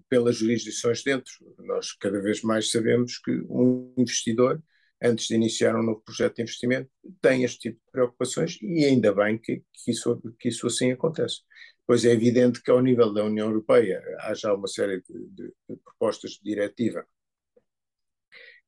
pelas 0.10 0.36
jurisdições 0.36 1.03
dentro. 1.03 1.32
Nós 1.60 1.94
cada 1.94 2.22
vez 2.22 2.41
mais 2.41 2.70
sabemos 2.70 3.18
que 3.20 3.32
um 3.50 3.94
investidor, 3.98 4.62
antes 5.01 5.27
de 5.27 5.36
iniciar 5.36 5.75
um 5.75 5.84
novo 5.84 6.01
projeto 6.01 6.36
de 6.36 6.41
investimento, 6.44 6.89
tem 7.22 7.44
este 7.44 7.60
tipo 7.60 7.77
de 7.77 7.91
preocupações 7.91 8.58
e 8.62 8.86
ainda 8.86 9.13
bem 9.13 9.38
que, 9.38 9.63
que, 9.72 9.91
isso, 9.91 10.22
que 10.39 10.50
isso 10.50 10.68
assim 10.68 10.91
acontece. 10.91 11.39
Pois 11.86 12.06
é 12.06 12.12
evidente 12.12 12.62
que 12.62 12.72
ao 12.72 12.82
nível 12.82 13.14
da 13.14 13.24
União 13.24 13.48
Europeia 13.48 14.02
há 14.20 14.34
já 14.34 14.54
uma 14.54 14.68
série 14.68 15.02
de, 15.02 15.28
de, 15.30 15.54
de 15.70 15.76
propostas 15.78 16.32
de 16.32 16.44
diretiva 16.44 17.06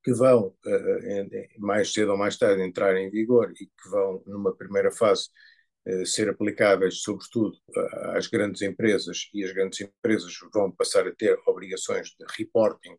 que 0.03 0.13
vão, 0.13 0.47
uh, 0.47 1.59
mais 1.59 1.93
cedo 1.93 2.11
ou 2.11 2.17
mais 2.17 2.37
tarde, 2.37 2.61
entrar 2.61 2.95
em 2.97 3.09
vigor 3.09 3.53
e 3.53 3.65
que 3.65 3.89
vão, 3.89 4.21
numa 4.27 4.53
primeira 4.53 4.91
fase, 4.91 5.29
uh, 5.87 6.05
ser 6.05 6.29
aplicáveis, 6.29 7.01
sobretudo, 7.01 7.55
uh, 7.69 8.17
às 8.17 8.27
grandes 8.27 8.61
empresas, 8.61 9.29
e 9.33 9.43
as 9.45 9.53
grandes 9.53 9.79
empresas 9.79 10.33
vão 10.53 10.71
passar 10.71 11.07
a 11.07 11.15
ter 11.15 11.39
obrigações 11.47 12.09
de 12.09 12.25
reporting 12.37 12.97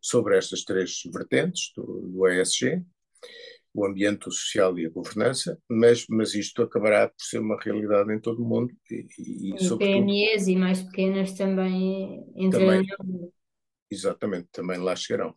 sobre 0.00 0.38
estas 0.38 0.64
três 0.64 1.02
vertentes 1.12 1.72
do, 1.76 1.84
do 1.84 2.28
ESG 2.28 2.82
o 3.74 3.86
ambiente, 3.86 4.28
o 4.28 4.32
social 4.32 4.78
e 4.78 4.86
a 4.86 4.90
governança, 4.90 5.58
mas, 5.68 6.06
mas 6.08 6.34
isto 6.34 6.62
acabará 6.62 7.08
por 7.08 7.22
ser 7.22 7.38
uma 7.38 7.58
realidade 7.60 8.12
em 8.12 8.20
todo 8.20 8.42
o 8.42 8.48
mundo. 8.48 8.74
E, 8.90 9.06
e, 9.18 9.54
e 9.54 9.78
PMEs 9.78 10.48
e 10.48 10.56
mais 10.56 10.82
pequenas 10.82 11.32
também 11.32 12.24
entrarão. 12.34 12.84
Também, 12.84 13.32
exatamente, 13.90 14.48
também 14.52 14.78
lá 14.78 14.96
chegarão. 14.96 15.34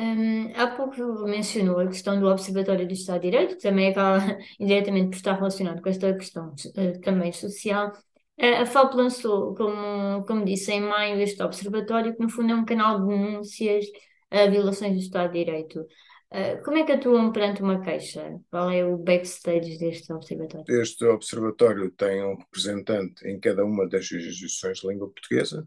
Um, 0.00 0.52
há 0.54 0.68
pouco 0.68 1.24
mencionou 1.24 1.80
a 1.80 1.88
questão 1.88 2.20
do 2.20 2.28
Observatório 2.28 2.86
do 2.86 2.92
Estado 2.92 3.20
de 3.20 3.30
Direito, 3.30 3.56
que 3.56 3.62
também 3.62 3.88
acaba 3.88 4.18
indiretamente 4.58 5.10
por 5.10 5.16
estar 5.16 5.34
relacionado 5.34 5.82
com 5.82 5.88
esta 5.88 6.14
questão 6.14 6.50
uh, 6.50 7.00
também 7.00 7.32
social. 7.32 7.92
Uh, 8.40 8.62
a 8.62 8.66
FAP 8.66 8.94
lançou, 8.94 9.54
como, 9.56 10.24
como 10.24 10.44
disse, 10.44 10.70
em 10.72 10.80
maio 10.80 11.20
este 11.20 11.42
observatório, 11.42 12.14
que 12.14 12.22
no 12.22 12.30
fundo 12.30 12.52
é 12.52 12.54
um 12.54 12.64
canal 12.64 13.00
de 13.00 13.08
denúncias 13.08 13.84
a 14.30 14.46
violações 14.46 14.92
do 14.92 15.00
Estado 15.00 15.32
de 15.32 15.44
Direito. 15.44 15.84
Uh, 16.30 16.62
como 16.62 16.76
é 16.76 16.84
que 16.84 16.92
atuam 16.92 17.32
perante 17.32 17.62
uma 17.62 17.80
queixa? 17.82 18.38
Qual 18.50 18.70
é 18.70 18.84
o 18.84 18.98
backstage 18.98 19.78
deste 19.78 20.12
observatório? 20.12 20.80
Este 20.80 21.04
observatório 21.06 21.90
tem 21.90 22.22
um 22.22 22.36
representante 22.36 23.26
em 23.26 23.40
cada 23.40 23.64
uma 23.64 23.88
das 23.88 24.04
jurisdições 24.04 24.78
de 24.78 24.88
língua 24.88 25.10
portuguesa, 25.10 25.66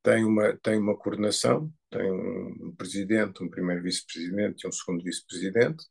tem 0.00 0.24
uma, 0.24 0.56
tem 0.58 0.78
uma 0.78 0.96
coordenação, 0.96 1.72
tem 1.90 2.12
um 2.12 2.72
presidente, 2.76 3.42
um 3.42 3.50
primeiro 3.50 3.82
vice-presidente 3.82 4.62
e 4.62 4.68
um 4.68 4.72
segundo 4.72 5.02
vice-presidente, 5.02 5.84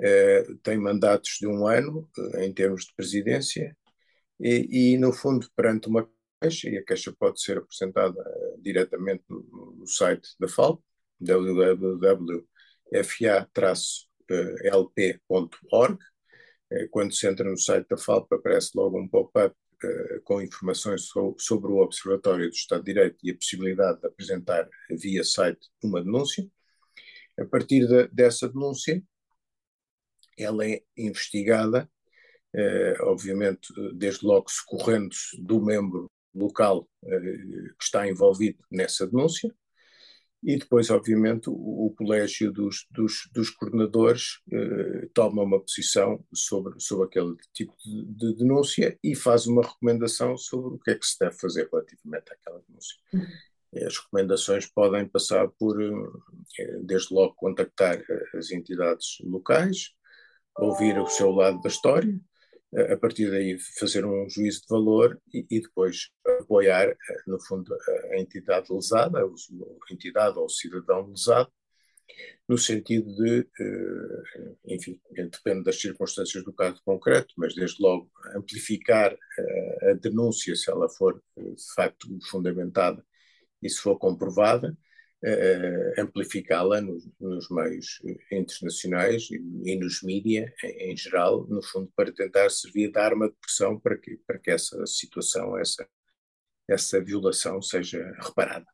uh, 0.00 0.56
tem 0.58 0.76
mandatos 0.76 1.38
de 1.40 1.46
um 1.46 1.66
ano 1.66 2.06
uh, 2.18 2.40
em 2.40 2.52
termos 2.52 2.84
de 2.84 2.94
presidência 2.94 3.74
e, 4.38 4.92
e, 4.92 4.98
no 4.98 5.14
fundo, 5.14 5.48
perante 5.56 5.88
uma 5.88 6.06
queixa, 6.42 6.68
e 6.68 6.76
a 6.76 6.84
queixa 6.84 7.14
pode 7.18 7.40
ser 7.40 7.56
apresentada 7.56 8.22
diretamente 8.60 9.24
no, 9.30 9.76
no 9.78 9.86
site 9.86 10.28
da 10.38 10.46
FAL, 10.46 10.82
www 11.18 12.44
fa-lp.org. 13.02 13.98
Eh, 16.70 16.88
quando 16.90 17.14
se 17.14 17.26
entra 17.28 17.48
no 17.48 17.56
site 17.56 17.86
da 17.88 17.96
FALP, 17.96 18.32
aparece 18.32 18.70
logo 18.74 18.98
um 18.98 19.08
pop-up 19.08 19.54
eh, 19.82 20.20
com 20.24 20.40
informações 20.40 21.08
sobre 21.38 21.70
o 21.70 21.78
Observatório 21.78 22.48
do 22.48 22.54
Estado 22.54 22.82
de 22.82 22.92
Direito 22.92 23.18
e 23.22 23.30
a 23.30 23.36
possibilidade 23.36 24.00
de 24.00 24.06
apresentar 24.06 24.68
via 24.90 25.24
site 25.24 25.68
uma 25.82 26.02
denúncia. 26.02 26.48
A 27.38 27.44
partir 27.44 27.86
de, 27.86 28.08
dessa 28.08 28.48
denúncia, 28.48 29.02
ela 30.38 30.66
é 30.66 30.82
investigada, 30.96 31.88
eh, 32.54 32.96
obviamente, 33.02 33.68
desde 33.94 34.26
logo 34.26 34.50
socorrendo-se 34.50 35.40
do 35.42 35.60
membro 35.60 36.10
local 36.34 36.88
que 37.00 37.84
está 37.84 38.08
envolvido 38.08 38.58
nessa 38.70 39.06
denúncia, 39.06 39.54
e 40.44 40.58
depois, 40.58 40.90
obviamente, 40.90 41.48
o, 41.48 41.86
o 41.86 41.94
colégio 41.96 42.52
dos, 42.52 42.86
dos, 42.90 43.30
dos 43.32 43.48
coordenadores 43.48 44.42
eh, 44.52 45.08
toma 45.14 45.42
uma 45.42 45.58
posição 45.58 46.22
sobre, 46.34 46.78
sobre 46.78 47.06
aquele 47.06 47.34
tipo 47.54 47.74
de, 47.82 48.04
de, 48.04 48.36
denúncia 48.36 48.98
e 49.02 49.14
faz 49.14 49.46
uma 49.46 49.62
recomendação 49.62 50.36
sobre 50.36 50.74
o 50.74 50.78
que 50.78 50.90
é 50.90 50.94
que 50.96 51.06
se 51.06 51.18
deve 51.18 51.34
fazer 51.36 51.66
relativamente 51.72 52.30
àquela 52.30 52.62
denúncia. 52.68 52.96
Uhum. 53.14 53.86
As 53.86 53.98
recomendações 53.98 54.66
podem 54.66 55.08
passar 55.08 55.48
por, 55.48 55.82
eh, 55.82 56.78
desde 56.82 57.14
logo, 57.14 57.34
contactar 57.34 57.98
eh, 57.98 58.24
as 58.36 58.50
entidades 58.50 59.16
locais, 59.22 59.94
ouvir 60.58 60.98
o 60.98 61.06
seu 61.06 61.30
lado 61.30 61.58
da 61.62 61.68
história, 61.68 62.20
a 62.92 62.96
partir 62.96 63.30
daí 63.30 63.58
fazer 63.78 64.04
um 64.04 64.28
juízo 64.28 64.62
de 64.62 64.66
valor 64.68 65.20
e, 65.32 65.46
e, 65.50 65.60
depois 65.60 66.10
apoiar, 66.40 66.88
eh, 66.88 66.96
no 67.26 67.40
fundo, 67.40 67.74
a 68.12 68.18
entidade 68.18 68.72
lesada, 68.72 69.20
a 69.20 69.92
entidade 69.92 70.38
ou 70.38 70.46
o 70.46 70.50
cidadão 70.50 71.06
lesado, 71.08 71.50
no 72.48 72.58
sentido 72.58 73.14
de, 73.14 73.48
eh, 73.60 74.74
enfim, 74.74 75.00
depende 75.10 75.64
das 75.64 75.80
circunstâncias 75.80 76.44
do 76.44 76.52
caso 76.52 76.80
concreto, 76.84 77.32
mas 77.36 77.54
desde 77.54 77.82
logo 77.82 78.10
amplificar 78.34 79.12
eh, 79.12 79.90
a 79.90 79.94
denúncia 79.94 80.54
se 80.56 80.70
ela 80.70 80.88
for 80.88 81.22
de 81.36 81.74
facto 81.74 82.08
fundamentada 82.30 83.04
e 83.62 83.68
se 83.68 83.78
for 83.80 83.98
comprovada, 83.98 84.76
uh, 85.24 86.00
amplificá-la 86.00 86.80
nos, 86.80 87.08
nos, 87.18 87.48
meios 87.50 88.00
internacionais 88.30 89.28
e, 89.30 89.40
e 89.64 89.76
nos 89.76 90.02
mídias 90.02 90.50
em, 90.62 90.92
em, 90.92 90.96
geral, 90.96 91.46
no 91.48 91.62
fundo, 91.62 91.90
para 91.96 92.12
tentar 92.12 92.50
servir 92.50 92.92
de 92.92 92.98
arma 92.98 93.28
de 93.28 93.34
pressão 93.40 93.78
para 93.78 93.96
que, 93.96 94.18
para 94.26 94.38
que 94.38 94.50
essa 94.50 94.84
situação, 94.86 95.58
essa, 95.58 95.86
essa 96.68 97.02
violação 97.02 97.60
seja 97.62 98.12
reparada. 98.20 98.66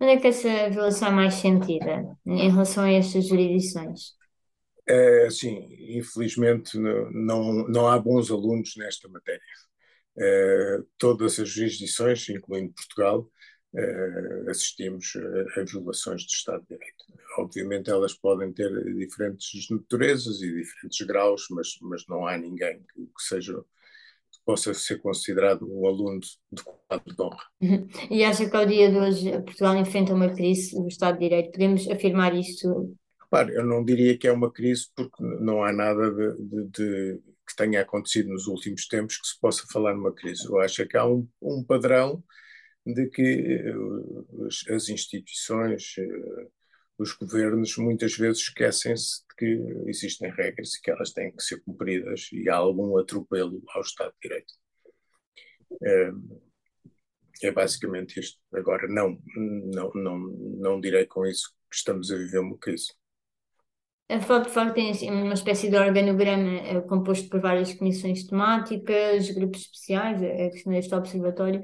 Onde 0.00 0.12
é 0.12 0.16
que 0.18 0.28
essa 0.28 0.70
violação 0.70 1.08
é 1.08 1.12
mais 1.12 1.34
sentida 1.34 2.16
em 2.24 2.50
relação 2.50 2.84
a 2.84 2.92
estas 2.92 3.26
jurisdições? 3.26 4.16
É, 4.86 5.28
sim, 5.30 5.68
infelizmente 5.98 6.78
não, 6.78 7.68
não 7.68 7.88
há 7.88 7.98
bons 7.98 8.30
alunos 8.30 8.74
nesta 8.76 9.08
matéria. 9.08 9.42
É, 10.20 10.78
todas 10.96 11.38
as 11.38 11.48
jurisdições, 11.48 12.28
incluindo 12.28 12.72
Portugal, 12.72 13.28
é, 13.74 14.50
assistimos 14.50 15.12
a, 15.16 15.60
a, 15.60 15.64
violações 15.64 16.24
do 16.24 16.28
Estado 16.28 16.62
de 16.62 16.76
Direito. 16.76 17.04
Obviamente 17.38 17.90
elas 17.90 18.14
podem 18.14 18.52
ter 18.52 18.70
diferentes 18.94 19.68
naturezas 19.70 20.40
e 20.42 20.54
diferentes 20.54 21.06
graus, 21.06 21.46
mas, 21.50 21.78
mas 21.82 22.04
não 22.08 22.26
há 22.26 22.36
ninguém 22.36 22.78
que, 22.94 23.02
que 23.02 23.22
seja 23.22 23.62
possa 24.44 24.72
ser 24.72 25.00
considerado 25.02 25.70
um 25.70 25.86
aluno 25.86 26.20
de 26.20 26.62
quadro 26.62 27.14
de 27.14 27.22
honra. 27.22 27.44
E 28.10 28.24
acha 28.24 28.48
que 28.48 28.56
ao 28.56 28.64
dia 28.64 28.90
de 28.90 28.96
hoje 28.96 29.30
Portugal 29.42 29.76
enfrenta 29.76 30.14
uma 30.14 30.34
crise 30.34 30.74
do 30.74 30.88
Estado 30.88 31.18
de 31.18 31.28
Direito? 31.28 31.52
Podemos 31.52 31.86
afirmar 31.88 32.34
isto 32.34 32.96
Claro, 33.30 33.50
eu 33.50 33.64
não 33.64 33.84
diria 33.84 34.16
que 34.16 34.26
é 34.26 34.32
uma 34.32 34.50
crise 34.50 34.86
porque 34.96 35.22
não 35.22 35.62
há 35.62 35.70
nada 35.70 36.10
de, 36.10 36.36
de, 36.38 36.68
de, 36.70 37.20
que 37.46 37.56
tenha 37.56 37.82
acontecido 37.82 38.30
nos 38.30 38.46
últimos 38.46 38.86
tempos 38.88 39.18
que 39.18 39.26
se 39.26 39.38
possa 39.38 39.66
falar 39.70 39.94
numa 39.94 40.14
crise. 40.14 40.46
Eu 40.46 40.58
acho 40.60 40.86
que 40.86 40.96
há 40.96 41.06
um, 41.06 41.28
um 41.42 41.62
padrão 41.62 42.24
de 42.86 43.06
que 43.08 43.70
uh, 43.70 44.48
as 44.74 44.88
instituições, 44.88 45.96
uh, 45.98 46.50
os 46.98 47.12
governos, 47.12 47.76
muitas 47.76 48.16
vezes 48.16 48.42
esquecem-se 48.42 49.22
de 49.28 49.36
que 49.36 49.88
existem 49.88 50.30
regras 50.30 50.74
e 50.74 50.80
que 50.80 50.90
elas 50.90 51.12
têm 51.12 51.30
que 51.30 51.42
ser 51.42 51.60
cumpridas 51.62 52.28
e 52.32 52.48
há 52.48 52.56
algum 52.56 52.98
atropelo 52.98 53.62
ao 53.68 53.82
Estado 53.82 54.12
de 54.20 54.28
Direito. 54.28 54.54
Uh, 55.70 56.48
é 57.42 57.50
basicamente 57.52 58.18
isto. 58.18 58.38
Agora, 58.52 58.88
não, 58.88 59.18
não, 59.36 59.90
não, 59.94 60.18
não 60.18 60.80
direi 60.80 61.06
com 61.06 61.24
isso 61.26 61.50
que 61.70 61.76
estamos 61.76 62.10
a 62.10 62.16
viver 62.16 62.40
uma 62.40 62.58
crise. 62.58 62.92
A 64.10 64.20
facto, 64.20 64.72
tem 64.72 64.90
assim, 64.90 65.10
uma 65.10 65.34
espécie 65.34 65.68
de 65.68 65.76
organograma 65.76 66.60
é, 66.60 66.80
composto 66.80 67.28
por 67.28 67.40
várias 67.40 67.74
comissões 67.74 68.26
temáticas, 68.26 69.30
grupos 69.30 69.60
especiais, 69.60 70.22
é, 70.22 70.46
a 70.46 70.50
questão 70.50 70.72
deste 70.72 70.94
observatório. 70.94 71.60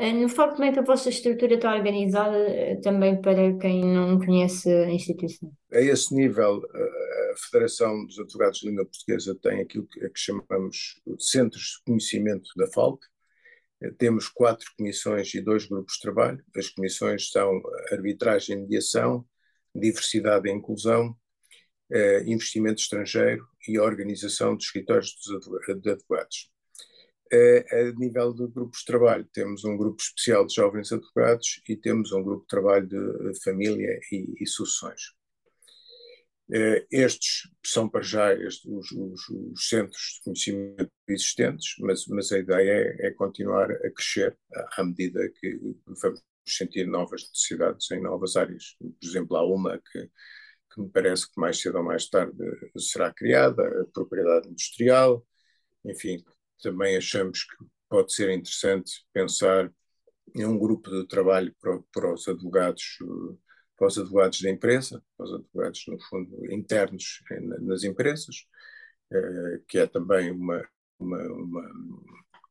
Eh, 0.00 0.12
no 0.12 0.28
facto, 0.28 0.54
como 0.54 0.64
é 0.64 0.72
que 0.72 0.78
a 0.78 0.82
vossa 0.82 1.08
estrutura 1.08 1.56
está 1.56 1.74
organizada, 1.74 2.36
eh, 2.36 2.76
também 2.76 3.20
para 3.20 3.58
quem 3.58 3.84
não 3.84 4.16
conhece 4.16 4.70
a 4.70 4.88
instituição? 4.88 5.52
A 5.72 5.80
esse 5.80 6.14
nível, 6.14 6.62
a 6.72 7.36
Federação 7.36 8.06
dos 8.06 8.16
Advogados 8.16 8.60
de 8.60 8.68
Língua 8.68 8.84
Portuguesa 8.84 9.36
tem 9.42 9.60
aquilo 9.60 9.88
que, 9.88 9.98
que 9.98 10.20
chamamos 10.20 11.00
Centros 11.18 11.78
de 11.78 11.84
Conhecimento 11.84 12.48
da 12.56 12.68
FALC. 12.68 13.04
Temos 13.98 14.28
quatro 14.28 14.66
comissões 14.76 15.34
e 15.34 15.40
dois 15.40 15.66
grupos 15.66 15.94
de 15.94 16.00
trabalho. 16.00 16.44
As 16.56 16.68
comissões 16.68 17.30
são 17.30 17.60
Arbitragem 17.90 18.56
e 18.56 18.60
Mediação, 18.60 19.26
Diversidade 19.74 20.48
e 20.48 20.52
Inclusão, 20.52 21.16
eh, 21.90 22.22
investimento 22.24 22.80
estrangeiro 22.80 23.44
e 23.66 23.80
organização 23.80 24.56
de 24.56 24.62
escritórios 24.62 25.16
de 25.82 25.90
advogados. 25.90 26.50
A 27.30 27.92
nível 27.98 28.32
de 28.32 28.46
grupos 28.48 28.80
de 28.80 28.86
trabalho, 28.86 29.28
temos 29.32 29.64
um 29.64 29.76
grupo 29.76 30.00
especial 30.02 30.46
de 30.46 30.54
jovens 30.54 30.92
advogados 30.92 31.60
e 31.68 31.76
temos 31.76 32.12
um 32.12 32.22
grupo 32.22 32.42
de 32.42 32.48
trabalho 32.48 32.86
de 32.86 33.42
família 33.42 33.98
e, 34.10 34.34
e 34.40 34.46
sucessões. 34.46 35.00
Eh, 36.50 36.86
estes 36.90 37.50
são 37.64 37.86
para 37.88 38.00
já 38.00 38.32
estes, 38.32 38.64
os, 38.64 38.90
os, 38.92 39.28
os, 39.28 39.68
centros 39.68 40.14
de 40.14 40.24
conhecimento 40.24 40.90
existentes, 41.06 41.74
mas, 41.78 42.06
mas 42.06 42.32
a 42.32 42.38
ideia 42.38 42.96
é, 43.00 43.08
é, 43.08 43.10
continuar 43.10 43.70
a 43.70 43.90
crescer 43.90 44.34
à 44.78 44.82
medida 44.82 45.28
que 45.38 45.58
vamos 45.86 46.22
sentir 46.46 46.86
novas 46.86 47.28
necessidades 47.28 47.90
em 47.90 48.00
novas 48.00 48.34
áreas. 48.36 48.76
Por 48.78 49.06
exemplo, 49.06 49.36
há 49.36 49.44
uma 49.44 49.78
que 49.78 50.10
que 50.72 50.80
me 50.82 50.90
parece 50.90 51.26
que 51.30 51.40
mais 51.40 51.60
cedo 51.60 51.78
ou 51.78 51.84
mais 51.84 52.08
tarde 52.08 52.36
será 52.78 53.12
criada, 53.12 53.62
a 53.82 53.86
propriedade 53.86 54.48
industrial, 54.48 55.26
enfim, 55.84 56.22
também 56.62 56.96
achamos 56.96 57.44
que 57.44 57.56
pode 57.88 58.12
ser 58.12 58.30
interessante 58.30 59.04
pensar 59.12 59.72
em 60.34 60.44
um 60.44 60.58
grupo 60.58 60.90
de 60.90 61.06
trabalho 61.06 61.54
para, 61.60 61.78
para 61.92 62.12
os 62.12 62.28
advogados 62.28 62.98
para 63.78 63.86
os 63.86 63.96
advogados 63.96 64.40
da 64.42 64.50
empresa, 64.50 65.02
para 65.16 65.24
os 65.24 65.34
advogados, 65.34 65.84
no 65.86 66.00
fundo, 66.00 66.52
internos 66.52 67.22
nas 67.60 67.84
empresas, 67.84 68.44
eh, 69.12 69.60
que 69.68 69.78
é 69.78 69.86
também 69.86 70.32
uma, 70.32 70.68
uma, 70.98 71.22
uma, 71.22 71.72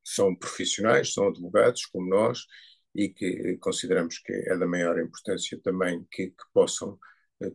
são 0.04 0.34
profissionais, 0.34 1.14
são 1.14 1.28
advogados 1.28 1.86
como 1.88 2.10
nós, 2.10 2.46
e 2.96 3.10
que 3.10 3.58
consideramos 3.58 4.20
que 4.20 4.32
é 4.32 4.58
da 4.58 4.66
maior 4.66 4.98
importância 5.00 5.60
também 5.62 6.08
que, 6.10 6.30
que 6.30 6.44
possam 6.54 6.98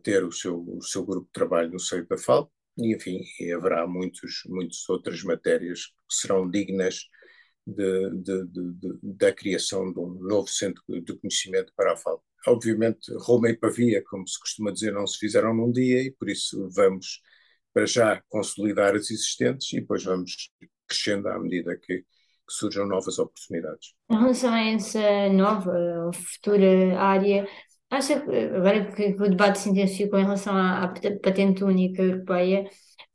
ter 0.03 0.23
o 0.23 0.31
seu, 0.31 0.57
o 0.61 0.81
seu 0.81 1.03
grupo 1.03 1.25
de 1.25 1.33
trabalho 1.33 1.71
no 1.71 1.79
seio 1.79 2.07
da 2.07 2.17
FAL, 2.17 2.51
e 2.77 2.95
enfim, 2.95 3.19
haverá 3.55 3.85
muitos, 3.87 4.43
muitas 4.45 4.87
outras 4.87 5.23
matérias 5.23 5.93
serão 6.15 6.49
dignas 6.49 7.07
de, 7.65 8.09
de, 8.11 8.45
de, 8.47 8.99
da 9.01 9.33
criação 9.33 9.91
de 9.91 9.99
um 9.99 10.15
novo 10.21 10.47
centro 10.47 10.83
de 10.87 11.17
conhecimento 11.17 11.71
para 11.75 11.93
a 11.93 11.97
FAL. 11.97 12.23
Obviamente, 12.47 13.11
Roma 13.19 13.49
e 13.49 13.57
Pavia, 13.57 14.03
como 14.05 14.27
se 14.27 14.37
costuma 14.39 14.71
dizer, 14.71 14.91
não 14.91 15.07
se 15.07 15.17
fizeram 15.17 15.53
num 15.53 15.71
dia 15.71 16.01
e 16.01 16.11
por 16.11 16.29
isso 16.29 16.69
vamos 16.75 17.21
para 17.73 17.85
já 17.85 18.21
consolidar 18.29 18.95
as 18.95 19.09
existentes 19.09 19.71
e 19.73 19.79
depois 19.79 20.03
vamos 20.03 20.51
crescendo 20.87 21.29
à 21.29 21.39
medida 21.39 21.77
que, 21.77 21.99
que 21.99 22.05
surjam 22.49 22.85
novas 22.85 23.17
oportunidades. 23.17 23.93
Em 24.11 24.17
relação 24.17 24.53
a 24.53 24.61
essa 24.61 25.29
nova 25.29 25.71
ou 26.05 26.13
futura 26.13 26.99
área, 26.99 27.47
Acha 27.93 28.19
que, 28.19 28.35
agora 28.35 28.91
que 28.91 29.15
o 29.21 29.29
debate 29.29 29.59
se 29.59 29.69
intensificou 29.69 30.17
em 30.17 30.23
relação 30.23 30.55
à, 30.55 30.85
à 30.85 30.87
patente 31.21 31.63
única 31.63 32.01
europeia, 32.01 32.67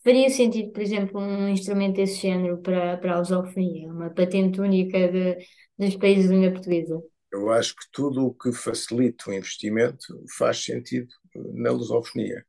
faria 0.05 0.31
sentido, 0.31 0.71
por 0.71 0.81
exemplo, 0.81 1.21
um 1.21 1.49
instrumento 1.49 1.97
desse 1.97 2.23
género 2.23 2.59
para, 2.63 2.97
para 2.97 3.15
a 3.15 3.19
lusofonia, 3.19 3.93
uma 3.93 4.09
patente 4.09 4.61
única 4.61 5.09
de, 5.09 5.37
dos 5.77 5.97
países 5.97 6.29
de 6.29 6.37
língua 6.37 6.53
portuguesa? 6.53 7.03
Eu 7.33 7.51
acho 7.51 7.75
que 7.75 7.87
tudo 7.91 8.25
o 8.25 8.33
que 8.33 8.53
facilita 8.53 9.31
o 9.31 9.35
investimento 9.35 10.25
faz 10.39 10.63
sentido 10.63 11.09
na 11.55 11.73
lusofonia. 11.73 12.47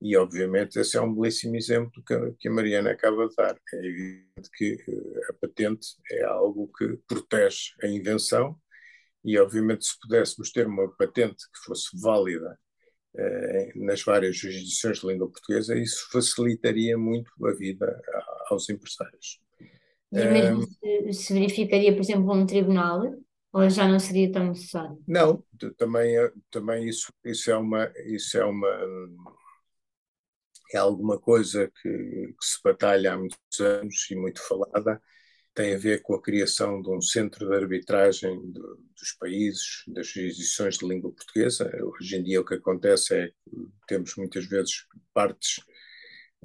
E, 0.00 0.16
obviamente, 0.16 0.78
esse 0.78 0.96
é 0.96 1.00
um 1.00 1.12
belíssimo 1.12 1.56
exemplo 1.56 2.00
que, 2.06 2.14
que 2.38 2.48
a 2.48 2.52
Mariana 2.52 2.92
acaba 2.92 3.26
de 3.26 3.34
dar. 3.34 3.56
É 3.72 3.78
evidente 3.78 4.50
que 4.56 4.76
eh, 4.88 5.20
a 5.28 5.32
patente 5.32 5.88
é 6.12 6.22
algo 6.22 6.70
que 6.78 7.00
protege 7.08 7.72
a 7.82 7.88
invenção 7.88 8.56
e 9.24 9.38
obviamente 9.38 9.86
se 9.86 9.98
pudéssemos 10.00 10.50
ter 10.50 10.66
uma 10.66 10.88
patente 10.96 11.44
que 11.50 11.64
fosse 11.64 11.88
válida 11.98 12.58
eh, 13.16 13.72
nas 13.76 14.02
várias 14.02 14.36
jurisdições 14.36 14.98
de 14.98 15.06
língua 15.06 15.30
portuguesa, 15.30 15.78
isso 15.78 16.08
facilitaria 16.10 16.98
muito 16.98 17.30
a 17.46 17.52
vida 17.52 18.00
aos 18.48 18.68
empresários. 18.68 19.40
E 20.12 20.24
mesmo 20.26 20.58
um, 20.58 21.12
se, 21.12 21.12
se 21.12 21.32
verificaria, 21.32 21.92
por 21.92 22.00
exemplo, 22.00 22.32
um 22.32 22.46
tribunal, 22.46 23.02
ou 23.52 23.70
já 23.70 23.86
não 23.86 23.98
seria 24.00 24.30
tão 24.32 24.48
necessário? 24.48 24.98
Não, 25.06 25.42
também, 25.76 26.18
é, 26.18 26.32
também 26.50 26.88
isso, 26.88 27.12
isso 27.24 27.50
é 27.50 27.56
uma 27.56 27.92
isso 28.04 28.36
é 28.36 28.44
uma 28.44 28.68
é 30.72 30.78
alguma 30.78 31.18
coisa 31.18 31.70
que, 31.80 31.88
que 31.88 32.44
se 32.44 32.58
batalha 32.64 33.12
há 33.12 33.16
muitos 33.16 33.60
anos 33.60 34.10
e 34.10 34.16
muito 34.16 34.42
falada 34.42 35.00
tem 35.54 35.74
a 35.74 35.78
ver 35.78 36.02
com 36.02 36.14
a 36.14 36.22
criação 36.22 36.82
de 36.82 36.90
um 36.90 37.00
centro 37.00 37.48
de 37.48 37.54
arbitragem 37.54 38.52
dos 38.52 39.12
países, 39.18 39.84
das 39.86 40.08
jurisdições 40.08 40.76
de 40.78 40.86
língua 40.86 41.12
portuguesa. 41.12 41.70
Hoje 41.82 42.16
em 42.16 42.22
dia 42.22 42.40
o 42.40 42.44
que 42.44 42.54
acontece 42.54 43.14
é 43.14 43.28
que 43.28 43.86
temos 43.86 44.16
muitas 44.16 44.46
vezes 44.46 44.86
partes 45.12 45.60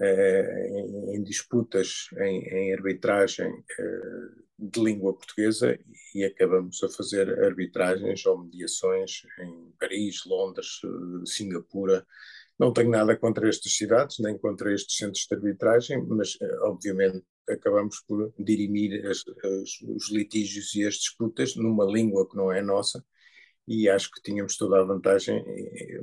eh, 0.02 0.67
em, 0.69 1.15
em, 1.15 1.24
disputas 1.24 2.08
em, 2.19 2.39
em 2.48 2.74
arbitragem 2.74 3.52
eh, 3.78 4.30
de 4.58 4.80
língua 4.82 5.13
portuguesa 5.13 5.78
e 6.15 6.24
acabamos 6.24 6.82
a 6.82 6.89
fazer 6.89 7.28
arbitragens 7.43 8.26
ou 8.26 8.45
mediações 8.45 9.24
em 9.39 9.74
Paris, 9.78 10.24
Londres, 10.26 10.80
eh, 10.86 11.26
Singapura. 11.26 12.06
Não 12.58 12.72
tenho 12.72 12.89
nada 12.89 13.17
contra 13.17 13.50
estas 13.50 13.76
cidades, 13.76 14.19
nem 14.19 14.38
contra 14.38 14.74
estes 14.74 14.95
centros 14.95 15.26
de 15.30 15.36
arbitragem, 15.36 16.06
mas 16.08 16.38
obviamente 16.62 17.26
acabamos 17.50 18.02
por 18.08 18.34
dirimir 18.38 19.06
as, 19.06 19.24
as, 19.28 19.82
os 19.88 20.12
litígios 20.12 20.74
e 20.76 20.86
as 20.86 20.96
disputas 20.96 21.56
numa 21.56 21.86
língua 21.86 22.28
que 22.30 22.36
não 22.36 22.52
é 22.52 22.62
nossa 22.62 23.04
e 23.68 23.88
acho 23.88 24.12
que 24.12 24.22
tínhamos 24.22 24.58
toda 24.58 24.82
a 24.82 24.84
vantagem. 24.84 25.44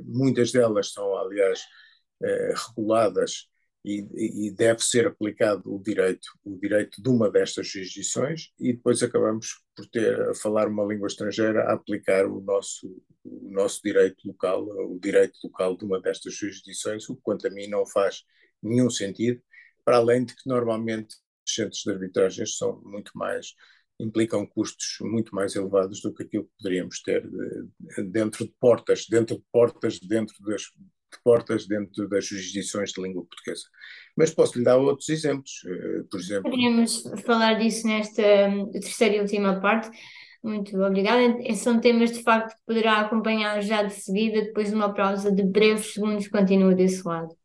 Muitas 0.05 0.51
delas 0.53 0.93
são, 0.93 1.15
aliás, 1.17 1.61
eh, 2.23 2.53
reguladas 2.69 3.47
e, 3.85 4.47
e, 4.47 4.51
deve 4.51 4.81
ser 4.83 5.07
aplicado 5.07 5.73
o 5.73 5.81
direito, 5.81 6.27
o 6.43 6.57
direito 6.57 7.01
de 7.01 7.09
uma 7.09 7.29
destas 7.29 7.67
jurisdições 7.67 8.51
e 8.59 8.73
depois 8.73 9.03
acabamos 9.03 9.61
por 9.75 9.85
ter 9.87 10.19
a 10.29 10.35
falar 10.35 10.67
uma 10.67 10.83
língua 10.85 11.07
estrangeira 11.07 11.63
a 11.63 11.73
aplicar 11.73 12.25
o 12.25 12.41
nosso, 12.41 12.87
o 13.23 13.51
nosso 13.51 13.81
direito 13.83 14.27
local, 14.27 14.63
o 14.63 14.99
direito 14.99 15.37
local 15.43 15.77
de 15.77 15.85
uma 15.85 16.01
destas 16.01 16.33
jurisdições, 16.33 17.07
o 17.09 17.15
que 17.15 17.21
quanto 17.21 17.47
a 17.47 17.49
mim 17.49 17.67
não 17.67 17.85
faz 17.85 18.23
nenhum 18.61 18.89
sentido, 18.89 19.41
para 19.85 19.97
além 19.97 20.25
de 20.25 20.35
que 20.35 20.47
normalmente 20.47 21.15
centros 21.53 21.81
de 21.83 21.91
arbitragem 21.91 22.45
são 22.45 22.81
muito 22.83 23.11
mais 23.15 23.53
implicam 23.99 24.45
custos 24.45 24.97
muito 25.01 25.33
mais 25.33 25.55
elevados 25.55 26.01
do 26.01 26.13
que 26.13 26.23
aquilo 26.23 26.43
que 26.43 26.57
poderíamos 26.59 27.01
ter 27.01 27.27
dentro 28.11 28.45
de 28.45 28.53
portas, 28.59 29.07
dentro 29.09 29.37
de 29.37 29.43
portas, 29.51 29.99
dentro 29.99 30.35
das, 30.45 30.61
de 30.61 31.23
portas 31.23 31.67
dentro 31.67 32.07
das 32.07 32.25
jurisdições 32.25 32.91
de 32.91 33.01
língua 33.01 33.25
portuguesa. 33.25 33.63
Mas 34.15 34.33
posso 34.33 34.57
lhe 34.57 34.63
dar 34.63 34.77
outros 34.77 35.09
exemplos, 35.09 35.63
uh, 35.65 36.03
por 36.09 36.19
exemplo. 36.19 36.43
Poderíamos 36.43 37.03
falar 37.25 37.55
disso 37.55 37.87
nesta 37.87 38.49
um, 38.49 38.69
terceira 38.71 39.15
e 39.15 39.21
última 39.21 39.59
parte. 39.59 39.89
Muito 40.43 40.79
obrigada. 40.79 41.21
São 41.55 41.79
temas 41.79 42.11
de 42.11 42.21
facto 42.21 42.55
que 42.55 42.65
poderá 42.65 43.01
acompanhar 43.01 43.61
já 43.61 43.83
de 43.83 43.93
seguida, 43.93 44.41
depois 44.41 44.69
de 44.69 44.75
uma 44.75 44.93
pausa 44.93 45.31
de 45.31 45.43
breves 45.43 45.93
segundos, 45.93 46.27
continua 46.27 46.75
desse 46.75 47.05
lado. 47.05 47.35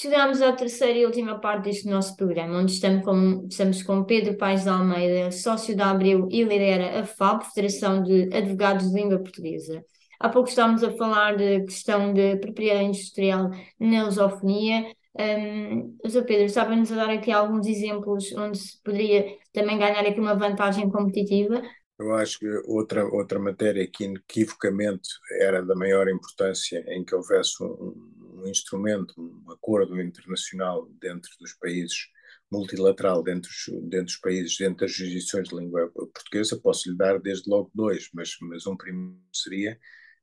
Chegamos 0.00 0.40
à 0.40 0.52
terceira 0.52 0.96
e 0.96 1.04
última 1.04 1.40
parte 1.40 1.64
deste 1.64 1.88
nosso 1.88 2.14
programa, 2.14 2.60
onde 2.60 2.70
estamos 2.70 3.04
com, 3.04 3.48
estamos 3.50 3.82
com 3.82 4.04
Pedro 4.04 4.36
Paes 4.36 4.62
de 4.62 4.68
Almeida, 4.68 5.32
sócio 5.32 5.76
da 5.76 5.90
Abril 5.90 6.28
e 6.30 6.44
lidera 6.44 7.00
a 7.00 7.04
FAB, 7.04 7.42
Federação 7.52 8.00
de 8.04 8.32
Advogados 8.32 8.88
de 8.88 8.94
Língua 8.94 9.18
Portuguesa. 9.18 9.84
Há 10.20 10.28
pouco 10.28 10.48
estávamos 10.48 10.84
a 10.84 10.92
falar 10.92 11.36
da 11.36 11.64
questão 11.64 12.12
de 12.12 12.36
propriedade 12.36 12.84
industrial 12.84 13.50
na 13.80 14.04
lusofonia. 14.04 14.84
Um, 15.18 15.96
o. 16.04 16.24
Pedro, 16.24 16.44
estava-nos 16.44 16.92
a 16.92 16.94
dar 16.94 17.10
aqui 17.10 17.32
alguns 17.32 17.66
exemplos 17.66 18.32
onde 18.36 18.56
se 18.56 18.80
poderia 18.84 19.36
também 19.52 19.80
ganhar 19.80 20.06
aqui 20.06 20.20
uma 20.20 20.36
vantagem 20.36 20.88
competitiva. 20.88 21.60
Eu 21.98 22.14
acho 22.14 22.38
que 22.38 22.48
outra, 22.68 23.04
outra 23.04 23.40
matéria 23.40 23.84
que 23.92 24.04
inequivocamente 24.04 25.08
era 25.40 25.60
da 25.60 25.74
maior 25.74 26.08
importância 26.08 26.84
em 26.86 27.04
que 27.04 27.16
houvesse 27.16 27.60
um 27.64 28.17
instrumento, 28.48 29.14
um 29.18 29.50
acordo 29.52 30.00
internacional 30.00 30.88
dentro 31.00 31.30
dos 31.38 31.54
países, 31.54 32.08
multilateral 32.50 33.22
dentro, 33.22 33.50
dentro 33.82 34.06
dos 34.06 34.16
países, 34.16 34.56
dentro 34.56 34.78
das 34.78 34.92
jurisdições 34.92 35.48
de 35.48 35.56
língua 35.56 35.90
portuguesa, 35.90 36.58
posso 36.60 36.90
lhe 36.90 36.96
dar 36.96 37.18
desde 37.20 37.48
logo 37.48 37.70
dois, 37.74 38.08
mas, 38.12 38.36
mas 38.40 38.66
um 38.66 38.76
primeiro 38.76 39.18
seria 39.32 39.78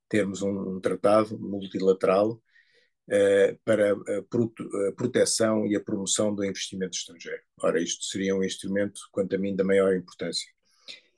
termos 0.09 0.41
um, 0.41 0.75
um 0.75 0.79
tratado 0.79 1.37
multilateral 1.39 2.31
uh, 2.31 3.59
para 3.63 3.93
a, 3.93 3.95
a, 3.95 4.91
proteção 4.95 5.65
e 5.65 5.75
a 5.75 5.83
promoção 5.83 6.33
do 6.33 6.43
investimento 6.43 6.97
estrangeiro. 6.97 7.41
Ora, 7.61 7.81
isto 7.81 8.03
seria 8.05 8.35
um 8.35 8.43
instrumento, 8.43 8.99
quanto 9.11 9.35
a 9.35 9.37
mim, 9.37 9.55
da 9.55 9.63
maior 9.63 9.95
importância. 9.95 10.54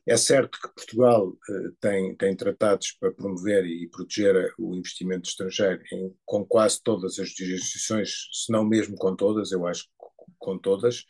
É 0.08 0.16
certo 0.16 0.58
que 0.62 0.74
Portugal 0.74 1.28
uh, 1.28 1.72
tem, 1.82 2.16
tem 2.16 2.34
tratados 2.34 2.94
para 2.94 3.12
promover 3.12 3.66
e 3.66 3.90
proteger 3.90 4.54
o 4.58 4.74
investimento 4.74 5.28
estrangeiro 5.28 5.84
em, 5.92 6.16
com 6.24 6.46
quase 6.46 6.82
todas 6.82 7.20
as 7.20 7.30
jurisdições, 7.36 8.30
se 8.32 8.50
não 8.50 8.64
mesmo 8.64 8.96
com 8.96 9.14
todas, 9.18 9.52
eu 9.52 9.68
acho 9.68 9.84
que 9.84 9.90
com 10.40 10.58
todas, 10.58 11.02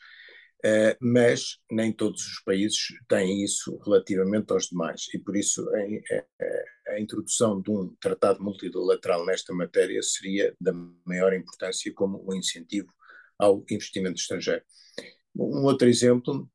uh, 0.65 0.97
mas 0.99 1.60
nem 1.71 1.93
todos 1.93 2.25
os 2.25 2.41
países 2.43 2.88
têm 3.07 3.43
isso 3.43 3.77
relativamente 3.86 4.51
aos 4.51 4.65
demais. 4.65 5.03
E 5.13 5.19
por 5.19 5.38
isso 5.38 5.63
a, 5.69 6.91
a, 6.91 6.95
a 6.95 6.99
introdução 6.99 7.62
de 7.62 7.69
um 7.69 7.95
tratado 8.01 8.43
multilateral 8.43 9.23
nesta 9.27 9.53
matéria 9.53 10.01
seria 10.01 10.55
da 10.60 10.73
maior 11.05 11.33
importância 11.33 11.93
como 11.93 12.25
um 12.27 12.36
incentivo 12.36 12.91
ao 13.38 13.63
investimento 13.69 14.19
estrangeiro. 14.19 14.63
Um 15.36 15.65
outro 15.65 15.88
exemplo 15.88 16.49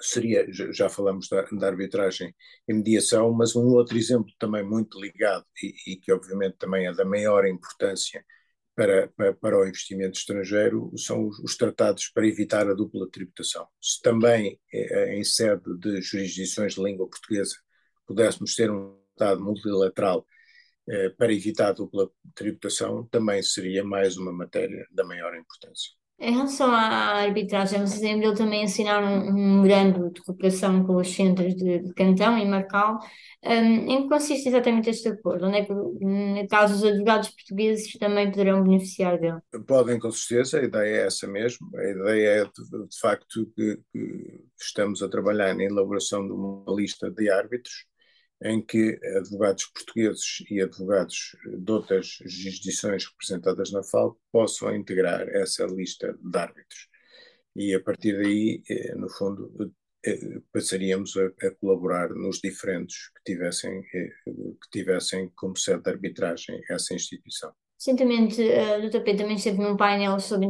seria, 0.00 0.46
já 0.72 0.88
falamos 0.88 1.28
da, 1.28 1.42
da, 1.42 1.66
arbitragem 1.66 2.34
e 2.68 2.74
mediação, 2.74 3.32
mas 3.32 3.54
um 3.56 3.66
outro 3.68 3.96
exemplo 3.98 4.32
também 4.38 4.64
muito 4.64 5.00
ligado 5.00 5.44
e, 5.62 5.92
e 5.92 5.96
que 5.96 6.12
obviamente 6.12 6.56
também 6.58 6.86
é 6.86 6.92
da 6.92 7.04
maior 7.04 7.46
importância 7.46 8.24
para, 8.74 9.08
para, 9.08 9.34
para 9.34 9.58
o 9.58 9.66
investimento 9.66 10.18
estrangeiro 10.18 10.90
são 10.96 11.26
os, 11.26 11.38
os, 11.40 11.56
tratados 11.56 12.08
para 12.08 12.26
evitar 12.26 12.68
a 12.68 12.74
dupla 12.74 13.10
tributação. 13.10 13.66
Se 13.80 14.00
também 14.00 14.58
eh, 14.72 15.16
em 15.16 15.24
sede 15.24 15.76
de 15.78 16.00
jurisdições 16.00 16.74
de 16.74 16.82
língua 16.82 17.08
portuguesa 17.08 17.56
pudéssemos 18.06 18.54
ter 18.54 18.70
um 18.70 18.98
tratado 19.16 19.42
multilateral 19.42 20.26
eh, 20.88 21.10
para 21.10 21.32
evitar 21.32 21.68
a 21.68 21.72
dupla 21.72 22.10
tributação, 22.34 23.06
também 23.08 23.42
seria 23.42 23.84
mais 23.84 24.16
uma 24.16 24.32
matéria 24.32 24.86
da 24.90 25.04
maior 25.04 25.36
importância. 25.36 25.99
Em 26.22 26.32
relação 26.34 26.70
à 26.70 27.22
arbitragem, 27.22 27.80
vocês 27.80 28.02
lembram 28.02 28.34
também 28.34 28.62
assinar 28.62 29.02
um, 29.02 29.30
um 29.30 29.32
memorando 29.32 30.12
de 30.12 30.20
cooperação 30.20 30.84
com 30.84 30.96
os 30.96 31.08
centros 31.08 31.54
de, 31.56 31.78
de 31.78 31.94
Cantão 31.94 32.36
e 32.36 32.44
Marcal. 32.44 32.98
Um, 33.42 33.90
em 33.90 34.02
que 34.02 34.08
consiste 34.10 34.46
exatamente 34.46 34.90
este 34.90 35.08
acordo? 35.08 35.46
Onde 35.46 35.56
é 35.56 35.64
que, 35.64 35.72
no 35.72 36.46
caso, 36.46 36.74
os 36.74 36.84
advogados 36.84 37.30
portugueses 37.30 37.90
também 37.94 38.30
poderão 38.30 38.62
beneficiar 38.62 39.18
dele? 39.18 39.38
Podem, 39.66 39.98
com 39.98 40.10
certeza, 40.10 40.60
a 40.60 40.64
ideia 40.64 40.96
é 40.96 41.06
essa 41.06 41.26
mesmo. 41.26 41.70
A 41.74 41.88
ideia 41.88 42.28
é, 42.28 42.44
de, 42.44 42.88
de 42.88 43.00
facto, 43.00 43.50
que, 43.56 43.78
que 43.90 44.40
estamos 44.60 45.02
a 45.02 45.08
trabalhar 45.08 45.54
na 45.54 45.64
elaboração 45.64 46.26
de 46.26 46.34
uma 46.34 46.64
lista 46.68 47.10
de 47.10 47.30
árbitros 47.30 47.86
em 48.42 48.62
que 48.62 48.98
advogados 49.16 49.66
portugueses 49.66 50.42
e 50.50 50.60
advogados 50.60 51.36
de 51.44 51.72
outras 51.72 52.18
jurisdições 52.24 53.04
representadas 53.06 53.70
na 53.70 53.82
FAL 53.82 54.18
possam 54.32 54.74
integrar 54.74 55.28
essa 55.28 55.66
lista 55.66 56.16
de 56.22 56.38
árbitros. 56.38 56.88
E 57.54 57.74
a 57.74 57.80
partir 57.80 58.16
daí, 58.16 58.62
eh, 58.68 58.94
no 58.94 59.08
fundo, 59.08 59.72
eh, 60.06 60.40
passaríamos 60.52 61.14
a, 61.16 61.26
a 61.46 61.50
colaborar 61.60 62.10
nos 62.10 62.40
diferentes 62.40 63.08
que 63.08 63.32
tivessem, 63.32 63.82
eh, 63.92 64.10
que 64.26 64.70
tivessem 64.70 65.30
como 65.36 65.56
sede 65.56 65.82
de 65.82 65.90
arbitragem 65.90 66.60
essa 66.70 66.94
instituição. 66.94 67.52
Recentemente, 67.78 68.42
o 68.42 68.90
tapete 68.90 69.18
também 69.18 69.36
esteve 69.36 69.58
num 69.58 69.74
painel 69.74 70.20
sobre 70.20 70.46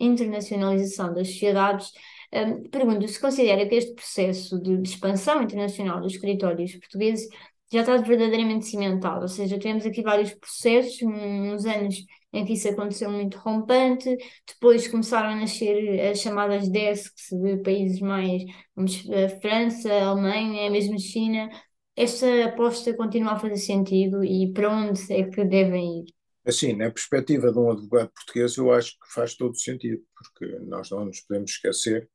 internacionalização 0.00 1.12
das 1.12 1.28
sociedades 1.28 1.92
um, 2.34 2.68
pergunto 2.68 3.06
se 3.08 3.20
considera 3.20 3.68
que 3.68 3.74
este 3.74 3.94
processo 3.94 4.60
de, 4.60 4.78
de 4.78 4.88
expansão 4.88 5.42
internacional 5.42 6.00
dos 6.00 6.14
escritórios 6.14 6.74
portugueses 6.76 7.28
já 7.72 7.80
está 7.80 7.96
verdadeiramente 7.96 8.66
cimentado, 8.66 9.22
ou 9.22 9.28
seja, 9.28 9.58
tivemos 9.58 9.86
aqui 9.86 10.02
vários 10.02 10.34
processos, 10.34 11.00
uns 11.02 11.64
anos 11.64 12.04
em 12.32 12.44
que 12.44 12.52
isso 12.52 12.68
aconteceu 12.68 13.10
muito 13.10 13.38
rompante, 13.38 14.14
depois 14.46 14.88
começaram 14.88 15.30
a 15.30 15.36
nascer 15.36 16.00
as 16.00 16.20
chamadas 16.20 16.68
desks 16.68 17.28
de 17.30 17.58
países 17.58 18.00
mais, 18.00 18.42
como 18.74 18.86
a 19.14 19.28
França, 19.40 19.90
a 19.90 20.06
Alemanha, 20.06 20.70
mesmo 20.70 20.98
China. 20.98 21.48
Esta 21.94 22.46
aposta 22.46 22.94
continua 22.94 23.32
a 23.32 23.38
fazer 23.38 23.58
sentido 23.58 24.24
e 24.24 24.50
para 24.52 24.70
onde 24.70 25.12
é 25.12 25.24
que 25.24 25.44
devem 25.44 26.00
ir? 26.00 26.04
Assim, 26.44 26.72
na 26.72 26.90
perspectiva 26.90 27.52
de 27.52 27.58
um 27.58 27.70
advogado 27.70 28.10
português, 28.10 28.56
eu 28.56 28.72
acho 28.72 28.92
que 28.92 29.12
faz 29.14 29.34
todo 29.34 29.56
sentido, 29.56 30.02
porque 30.14 30.58
nós 30.64 30.90
não 30.90 31.04
nos 31.04 31.20
podemos 31.20 31.52
esquecer 31.52 32.08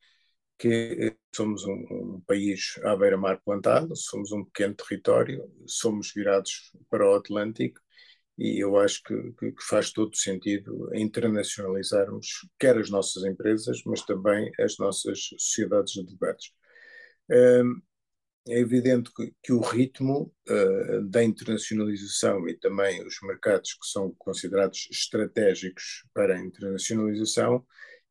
que 0.58 1.16
somos 1.36 1.64
um, 1.66 1.74
um 1.92 2.22
país 2.26 2.80
à 2.84 2.96
beira-mar 2.96 3.42
plantado, 3.44 3.96
somos 3.96 4.32
um 4.32 4.44
pequeno 4.46 4.76
território, 4.76 5.52
somos 5.68 6.12
virados 6.14 6.72
para 6.90 7.10
o 7.10 7.16
Atlântico 7.16 7.80
e 8.38 8.64
eu 8.64 8.78
acho 8.78 9.02
que, 9.04 9.16
que, 9.34 9.52
que, 9.52 9.64
faz 9.64 9.92
todo 9.92 10.16
sentido 10.16 10.90
internacionalizarmos 10.96 12.48
quer 12.60 12.78
as 12.78 12.90
nossas 12.90 13.24
empresas, 13.24 13.82
mas 13.86 14.04
também 14.04 14.52
as 14.60 14.78
nossas 14.78 15.20
sociedades 15.38 15.94
de. 15.94 16.18
Um, 17.30 17.82
é 18.50 18.60
evidente 18.60 19.12
que, 19.14 19.34
que 19.44 19.52
o 19.52 19.60
ritmo 19.60 20.34
uh, 20.50 21.02
da 21.10 21.24
internacionalização 21.24 22.48
e 22.48 22.58
também 22.58 23.06
os 23.06 23.18
mercados 23.22 23.74
que 23.74 23.86
são 23.88 24.14
considerados 24.18 24.88
estratégicos 24.90 26.06
para 26.14 26.36
a 26.36 26.40
internacionalização 26.40 27.66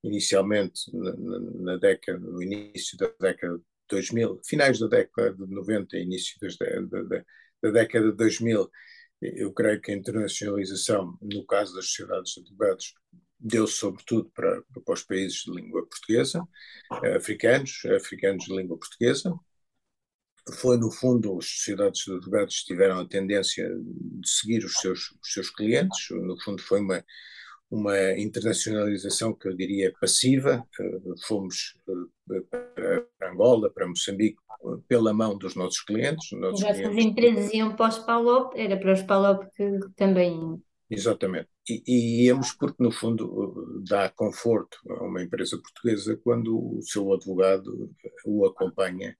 inicialmente 0.06 0.90
na, 0.92 1.12
na, 1.16 1.76
década, 1.76 2.18
no 2.18 2.42
início 2.42 2.96
da 2.96 3.10
década 3.20 3.58
de 3.58 3.64
2000, 3.88 4.40
finais 4.44 4.78
da 4.78 4.86
década 4.86 5.32
de 5.34 5.54
90, 5.54 5.96
início 5.98 6.36
das, 6.40 6.56
da, 6.56 7.02
da, 7.02 7.24
da 7.62 7.70
década 7.70 8.10
de 8.10 8.16
2000, 8.16 8.70
eu 9.20 9.52
creio 9.52 9.80
que 9.80 9.90
a 9.90 9.94
internacionalização, 9.94 11.18
no 11.20 11.44
caso 11.46 11.74
das 11.74 11.86
sociedades 11.86 12.32
de 12.32 12.40
advogados, 12.40 12.94
deu-se 13.38 13.74
sobretudo 13.74 14.30
para, 14.34 14.62
para 14.84 14.94
os 14.94 15.02
países 15.02 15.42
de 15.42 15.52
língua 15.52 15.86
portuguesa, 15.86 16.42
africanos, 17.14 17.82
africanos 17.96 18.44
de 18.44 18.56
língua 18.56 18.78
portuguesa. 18.78 19.34
Foi, 20.54 20.76
no 20.76 20.90
fundo, 20.92 21.38
as 21.38 21.46
sociedades 21.46 22.04
de 22.04 22.12
advogados 22.12 22.62
tiveram 22.62 23.00
a 23.00 23.08
tendência 23.08 23.68
de 23.68 24.28
seguir 24.28 24.64
os 24.64 24.74
seus, 24.74 25.10
os 25.22 25.32
seus 25.32 25.50
clientes, 25.50 26.08
no 26.10 26.40
fundo 26.40 26.62
foi 26.62 26.80
uma, 26.80 27.04
uma 27.70 28.12
internacionalização 28.12 29.32
que 29.32 29.48
eu 29.48 29.56
diria 29.56 29.92
passiva. 30.00 30.64
Fomos 31.26 31.76
eh, 32.30 32.40
para 32.50 33.30
Angola, 33.30 33.70
para 33.70 33.88
Moçambique, 33.88 34.38
pela 34.88 35.12
mão 35.12 35.36
dos 35.36 35.54
nossos 35.54 35.80
clientes. 35.82 36.30
Nossos 36.32 36.60
Já 36.60 36.72
clientes. 36.72 36.96
as 36.96 37.04
empresas 37.04 37.52
iam 37.52 37.74
para 37.74 37.88
os 37.88 37.98
PALOP, 37.98 38.54
era 38.56 38.76
para 38.76 38.92
os 38.92 39.02
PALOP 39.02 39.46
que 39.54 39.78
também. 39.96 40.62
Exatamente. 40.88 41.48
E, 41.68 41.82
e 41.86 42.24
íamos 42.26 42.52
porque, 42.52 42.80
no 42.82 42.92
fundo, 42.92 43.82
dá 43.88 44.08
conforto 44.08 44.78
a 44.88 45.02
uma 45.02 45.22
empresa 45.22 45.58
portuguesa 45.58 46.16
quando 46.22 46.78
o 46.78 46.80
seu 46.82 47.12
advogado 47.12 47.90
o 48.24 48.46
acompanha 48.46 49.16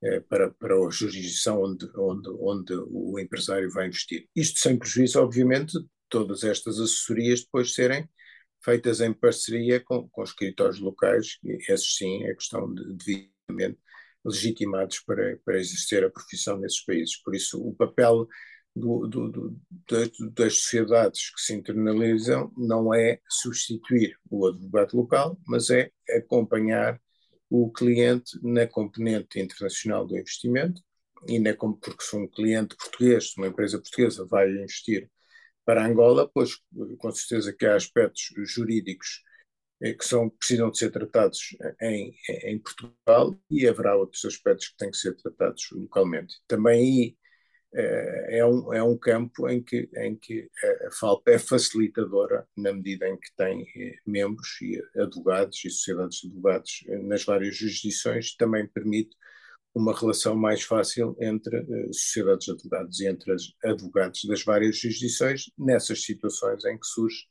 eh, 0.00 0.20
para, 0.20 0.50
para 0.52 0.76
a 0.76 0.90
jurisdição 0.90 1.60
onde, 1.60 1.90
onde, 1.96 2.28
onde 2.40 2.74
o 2.88 3.18
empresário 3.18 3.68
vai 3.72 3.88
investir. 3.88 4.28
Isto 4.34 4.60
sem 4.60 4.78
prejuízo, 4.78 5.20
obviamente, 5.20 5.76
todas 6.08 6.44
estas 6.44 6.78
assessorias 6.80 7.42
depois 7.42 7.74
serem 7.74 8.08
feitas 8.64 9.00
em 9.00 9.12
parceria 9.12 9.80
com, 9.80 10.08
com 10.08 10.22
escritórios 10.22 10.80
locais, 10.80 11.38
esses 11.68 11.96
sim 11.96 12.24
é 12.24 12.34
questão 12.34 12.72
de 12.72 12.92
devidamente 12.94 13.78
legitimados 14.24 15.00
para, 15.00 15.38
para 15.44 15.58
exercer 15.58 16.04
a 16.04 16.10
profissão 16.10 16.58
nesses 16.58 16.84
países. 16.84 17.16
Por 17.22 17.34
isso, 17.34 17.60
o 17.60 17.74
papel 17.74 18.26
do, 18.74 19.06
do, 19.06 19.28
do, 19.28 19.60
das, 20.34 20.58
sociedades 20.58 21.30
que 21.34 21.40
se 21.40 21.54
internalizam 21.54 22.52
não 22.56 22.92
é 22.94 23.20
substituir 23.28 24.16
o 24.30 24.46
advogado 24.46 24.96
local, 24.96 25.38
mas 25.46 25.70
é 25.70 25.90
acompanhar 26.10 27.00
o 27.50 27.70
cliente 27.72 28.38
na 28.42 28.66
componente 28.66 29.40
internacional 29.40 30.06
do 30.06 30.16
investimento 30.16 30.82
e 31.26 31.38
na, 31.38 31.54
porque 31.54 32.02
se 32.02 32.16
um 32.16 32.28
cliente 32.28 32.76
português, 32.76 33.32
uma 33.36 33.48
empresa 33.48 33.78
portuguesa 33.78 34.26
vai 34.26 34.48
investir 34.50 35.10
para 35.68 35.84
Angola, 35.84 36.26
pois 36.32 36.52
com 36.96 37.12
certeza 37.12 37.52
que 37.52 37.66
há 37.66 37.74
aspectos 37.74 38.32
jurídicos 38.46 39.22
eh, 39.82 39.92
que 39.92 40.02
são, 40.02 40.30
precisam 40.30 40.70
de 40.70 40.78
ser 40.78 40.90
tratados 40.90 41.54
em, 41.82 42.14
em 42.44 42.58
Portugal 42.58 43.38
e 43.50 43.68
haverá 43.68 43.94
outros 43.94 44.24
aspectos 44.24 44.68
que 44.68 44.78
têm 44.78 44.90
que 44.90 44.96
ser 44.96 45.14
tratados 45.16 45.68
localmente. 45.72 46.36
Também 46.46 46.80
aí 46.80 47.16
é, 47.74 48.46
um, 48.46 48.72
é 48.72 48.82
um 48.82 48.96
campo 48.96 49.46
em 49.46 49.62
que, 49.62 49.90
em 49.96 50.16
que 50.16 50.48
a 50.86 50.90
FALP 50.90 51.28
é 51.28 51.38
facilitadora 51.38 52.48
na 52.56 52.72
medida 52.72 53.06
em 53.06 53.18
que 53.18 53.28
tem 53.36 53.66
eh, 53.76 53.96
membros 54.06 54.58
e 54.62 54.82
advogados 54.98 55.62
e 55.66 55.68
sociedades 55.68 56.20
de 56.22 56.28
advogados 56.28 56.82
eh, 56.88 56.96
nas 57.02 57.26
várias 57.26 57.54
jurisdições, 57.54 58.34
também 58.36 58.66
permite 58.66 59.14
uma 59.78 59.96
relação 59.96 60.34
mais 60.36 60.62
fácil 60.62 61.16
entre 61.20 61.58
uh, 61.60 61.92
sociedades 61.92 62.46
de 62.46 62.52
advogados 62.52 63.00
e 63.00 63.06
entre 63.06 63.32
os 63.32 63.54
advogados 63.64 64.24
das 64.24 64.42
várias 64.42 64.78
jurisdições 64.78 65.44
nessas 65.56 66.02
situações 66.02 66.64
em 66.64 66.78
que 66.78 66.86
surge 66.86 67.26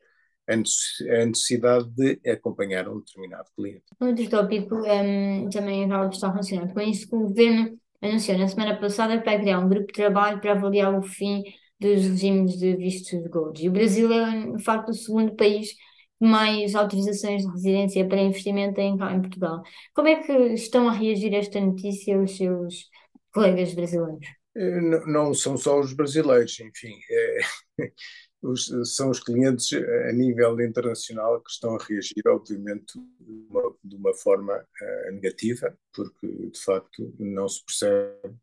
a 0.49 1.25
necessidade 1.25 1.89
de 1.89 2.19
acompanhar 2.31 2.87
um 2.87 2.99
determinado 2.99 3.49
cliente. 3.53 3.83
Outro 3.99 4.29
tópico 4.29 4.75
um, 4.75 4.85
ehm, 4.85 5.49
também 5.49 5.83
está 6.09 6.31
relacionado 6.31 6.73
com 6.73 6.79
isso, 6.79 7.09
que 7.09 7.15
o 7.15 7.27
governo 7.27 7.77
anunciou 8.01 8.37
na 8.37 8.47
semana 8.47 8.79
passada 8.79 9.21
vai 9.21 9.41
criar 9.41 9.59
um 9.59 9.67
grupo 9.67 9.87
de 9.87 9.93
trabalho 9.93 10.39
para 10.39 10.53
avaliar 10.53 10.97
o 10.97 11.01
fim 11.01 11.43
dos 11.77 12.01
regimes 12.05 12.57
de 12.57 12.75
vistos 12.77 13.21
de 13.21 13.29
gold. 13.29 13.61
E 13.61 13.67
o 13.67 13.71
Brasil 13.71 14.11
é, 14.11 14.51
de 14.51 14.63
facto, 14.63 14.89
o 14.89 14.93
segundo 14.93 15.35
país 15.35 15.75
mais 16.19 16.75
autorizações 16.75 17.43
de 17.43 17.51
residência 17.51 18.07
para 18.07 18.21
investimento 18.21 18.75
cá 18.75 19.13
em 19.13 19.21
Portugal. 19.21 19.63
Como 19.93 20.07
é 20.07 20.15
que 20.21 20.31
estão 20.53 20.89
a 20.89 20.93
reagir 20.93 21.33
a 21.33 21.37
esta 21.37 21.59
notícia 21.59 22.19
os 22.19 22.35
seus 22.35 22.89
colegas 23.33 23.73
brasileiros? 23.73 24.27
Eh, 24.55 24.81
não, 24.81 25.05
não 25.05 25.33
são 25.33 25.55
só 25.55 25.79
os 25.79 25.93
brasileiros, 25.93 26.59
enfim. 26.59 26.97
É, 27.11 27.39
os, 28.41 28.71
são 28.95 29.09
os 29.09 29.19
clientes 29.19 29.71
a 29.73 30.11
nível 30.11 30.59
internacional 30.61 31.41
que 31.41 31.51
estão 31.51 31.75
a 31.75 31.83
reagir, 31.83 32.27
obviamente, 32.27 32.93
de 33.19 33.31
uma, 33.49 33.75
de 33.83 33.95
uma 33.95 34.13
forma 34.15 34.55
uh, 34.55 35.11
negativa, 35.13 35.77
porque 35.93 36.27
de 36.27 36.59
facto 36.59 37.13
não 37.19 37.47
se 37.47 37.63
percebe 37.65 38.35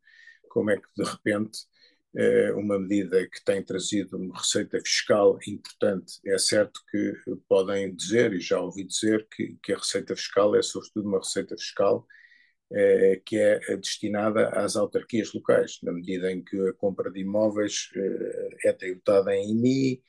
como 0.49 0.71
é 0.71 0.77
que 0.77 0.87
de 0.97 1.05
repente 1.05 1.59
uma 2.55 2.79
medida 2.79 3.29
que 3.29 3.45
tem 3.45 3.63
trazido 3.63 4.17
uma 4.17 4.39
receita 4.39 4.79
fiscal 4.81 5.39
importante. 5.49 6.21
É 6.27 6.39
certo 6.39 6.81
que 6.91 7.15
podem 7.49 7.95
dizer, 7.95 8.33
e 8.33 8.41
já 8.41 8.61
ouvi 8.61 8.85
dizer, 8.85 9.27
que, 9.35 9.57
que 9.63 9.73
a 9.73 9.77
receita 9.77 10.15
fiscal 10.15 10.55
é 10.55 10.63
sobretudo 10.63 11.09
uma 11.09 11.19
receita 11.19 11.57
fiscal 11.57 12.07
eh, 12.73 13.23
que 13.25 13.37
é 13.39 13.77
destinada 13.77 14.49
às 14.51 14.77
autarquias 14.77 15.33
locais, 15.33 15.79
na 15.83 15.93
medida 15.93 16.31
em 16.33 16.43
que 16.43 16.59
a 16.69 16.73
compra 16.75 17.11
de 17.11 17.21
imóveis 17.21 17.89
eh, 17.95 18.69
é 18.71 18.73
tributada 18.73 19.35
em 19.37 19.51
IMI 19.53 20.03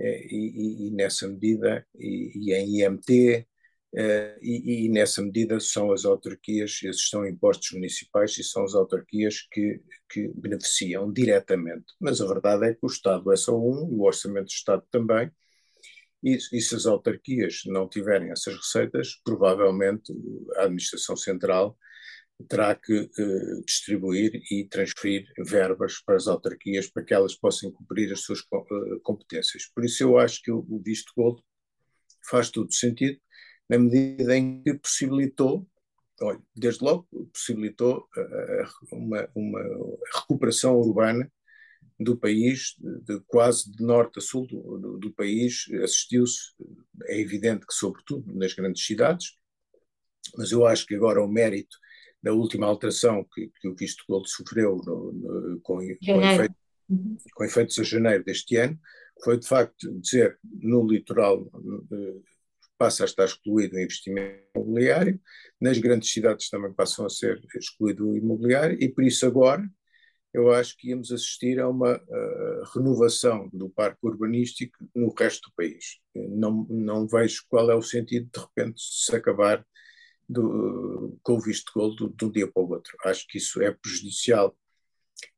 eh, 0.00 0.26
e, 0.30 0.88
e, 0.88 0.90
nessa 0.92 1.28
medida, 1.28 1.86
e, 1.94 2.32
e 2.50 2.54
em 2.54 2.80
IMT, 2.80 3.46
e, 3.92 4.86
e, 4.86 4.88
nessa 4.88 5.20
medida 5.20 5.58
são 5.58 5.92
as 5.92 6.04
autarquias, 6.04 6.78
esses 6.82 7.08
são 7.08 7.26
impostos 7.26 7.72
municipais 7.72 8.38
e 8.38 8.44
são 8.44 8.64
as 8.64 8.74
autarquias 8.74 9.42
que, 9.50 9.80
que 10.08 10.28
beneficiam 10.34 11.12
diretamente. 11.12 11.86
Mas 12.00 12.20
a 12.20 12.26
verdade 12.26 12.66
é 12.66 12.74
que 12.74 12.80
o 12.82 12.86
Estado 12.86 13.32
é 13.32 13.36
só 13.36 13.56
um, 13.56 13.88
o 13.90 14.06
Orçamento 14.06 14.46
do 14.46 14.52
Estado 14.52 14.84
também, 14.90 15.30
e, 16.22 16.36
e, 16.36 16.60
se 16.60 16.74
as 16.74 16.86
autarquias 16.86 17.62
não 17.66 17.88
tiverem 17.88 18.30
essas 18.30 18.54
receitas, 18.54 19.20
provavelmente 19.24 20.12
a 20.56 20.64
Administração 20.64 21.16
Central 21.16 21.76
terá 22.48 22.74
que 22.74 23.10
eh, 23.18 23.60
distribuir 23.66 24.32
e 24.50 24.66
transferir 24.66 25.26
verbas 25.46 26.00
para 26.04 26.16
as 26.16 26.26
autarquias 26.26 26.88
para 26.88 27.04
que 27.04 27.12
elas 27.12 27.34
possam 27.34 27.70
cumprir 27.70 28.10
as 28.12 28.20
suas 28.20 28.40
eh, 28.40 28.98
competências. 29.02 29.66
Por 29.74 29.84
isso 29.84 30.02
eu 30.02 30.18
acho 30.18 30.42
que 30.42 30.50
o 30.50 30.82
visto 30.82 31.12
gold 31.16 31.42
faz 32.28 32.50
todo 32.50 32.72
sentido 32.72 33.18
na 33.70 33.78
medida 33.78 34.36
em 34.36 34.60
que 34.64 34.74
possibilitou, 34.74 35.64
olha, 36.20 36.42
desde 36.56 36.82
logo 36.82 37.06
possibilitou 37.32 38.08
uh, 38.16 38.96
uma, 38.96 39.30
uma 39.32 39.60
recuperação 40.12 40.76
urbana 40.76 41.30
do 41.98 42.16
país, 42.16 42.74
de, 42.80 43.20
quase 43.28 43.70
de 43.70 43.84
norte 43.84 44.18
a 44.18 44.22
sul 44.22 44.44
do, 44.48 44.76
do, 44.76 44.98
do 44.98 45.12
país, 45.12 45.66
assistiu-se, 45.84 46.52
é 47.04 47.20
evidente 47.20 47.64
que 47.64 47.72
sobretudo 47.72 48.34
nas 48.34 48.52
grandes 48.54 48.84
cidades, 48.84 49.36
mas 50.36 50.50
eu 50.50 50.66
acho 50.66 50.84
que 50.84 50.96
agora 50.96 51.22
o 51.22 51.28
mérito 51.28 51.76
da 52.20 52.32
última 52.32 52.66
alteração 52.66 53.24
que, 53.32 53.52
que 53.60 53.68
o 53.68 53.76
visto 53.76 54.04
gold 54.08 54.28
sofreu 54.28 54.78
no, 54.84 55.12
no, 55.12 55.60
com, 55.60 55.76
com, 55.76 56.22
efeito, 56.22 56.54
uhum. 56.88 57.16
com, 57.34 57.44
efeitos 57.44 57.78
a 57.78 57.84
janeiro 57.84 58.24
deste 58.24 58.56
ano, 58.56 58.76
foi 59.22 59.38
de 59.38 59.46
facto 59.46 59.92
dizer 60.00 60.38
no 60.42 60.84
litoral 60.86 61.42
uh, 61.42 62.24
passa 62.80 63.04
a 63.04 63.06
estar 63.06 63.26
excluído 63.26 63.76
o 63.76 63.78
investimento 63.78 64.42
imobiliário, 64.56 65.20
nas 65.60 65.76
grandes 65.76 66.10
cidades 66.10 66.48
também 66.48 66.72
passam 66.72 67.04
a 67.04 67.10
ser 67.10 67.38
excluído 67.54 68.08
o 68.08 68.16
imobiliário, 68.16 68.78
e 68.80 68.88
por 68.88 69.04
isso 69.04 69.26
agora 69.26 69.62
eu 70.32 70.50
acho 70.50 70.74
que 70.78 70.88
íamos 70.88 71.12
assistir 71.12 71.60
a 71.60 71.68
uma 71.68 71.96
uh, 71.96 72.62
renovação 72.74 73.50
do 73.52 73.68
parque 73.68 73.98
urbanístico 74.02 74.78
no 74.94 75.12
resto 75.12 75.50
do 75.50 75.54
país. 75.54 75.98
Não, 76.14 76.66
não 76.70 77.06
vejo 77.06 77.44
qual 77.50 77.70
é 77.70 77.74
o 77.74 77.82
sentido 77.82 78.30
de 78.32 78.40
repente 78.40 78.80
se 78.80 79.14
acabar 79.14 79.62
do, 80.26 81.18
com 81.22 81.34
o 81.34 81.40
visto 81.40 81.70
gold 81.74 82.14
de 82.16 82.24
um 82.24 82.30
dia 82.30 82.50
para 82.50 82.62
o 82.62 82.70
outro. 82.70 82.96
Acho 83.04 83.26
que 83.26 83.36
isso 83.36 83.60
é 83.60 83.72
prejudicial 83.72 84.56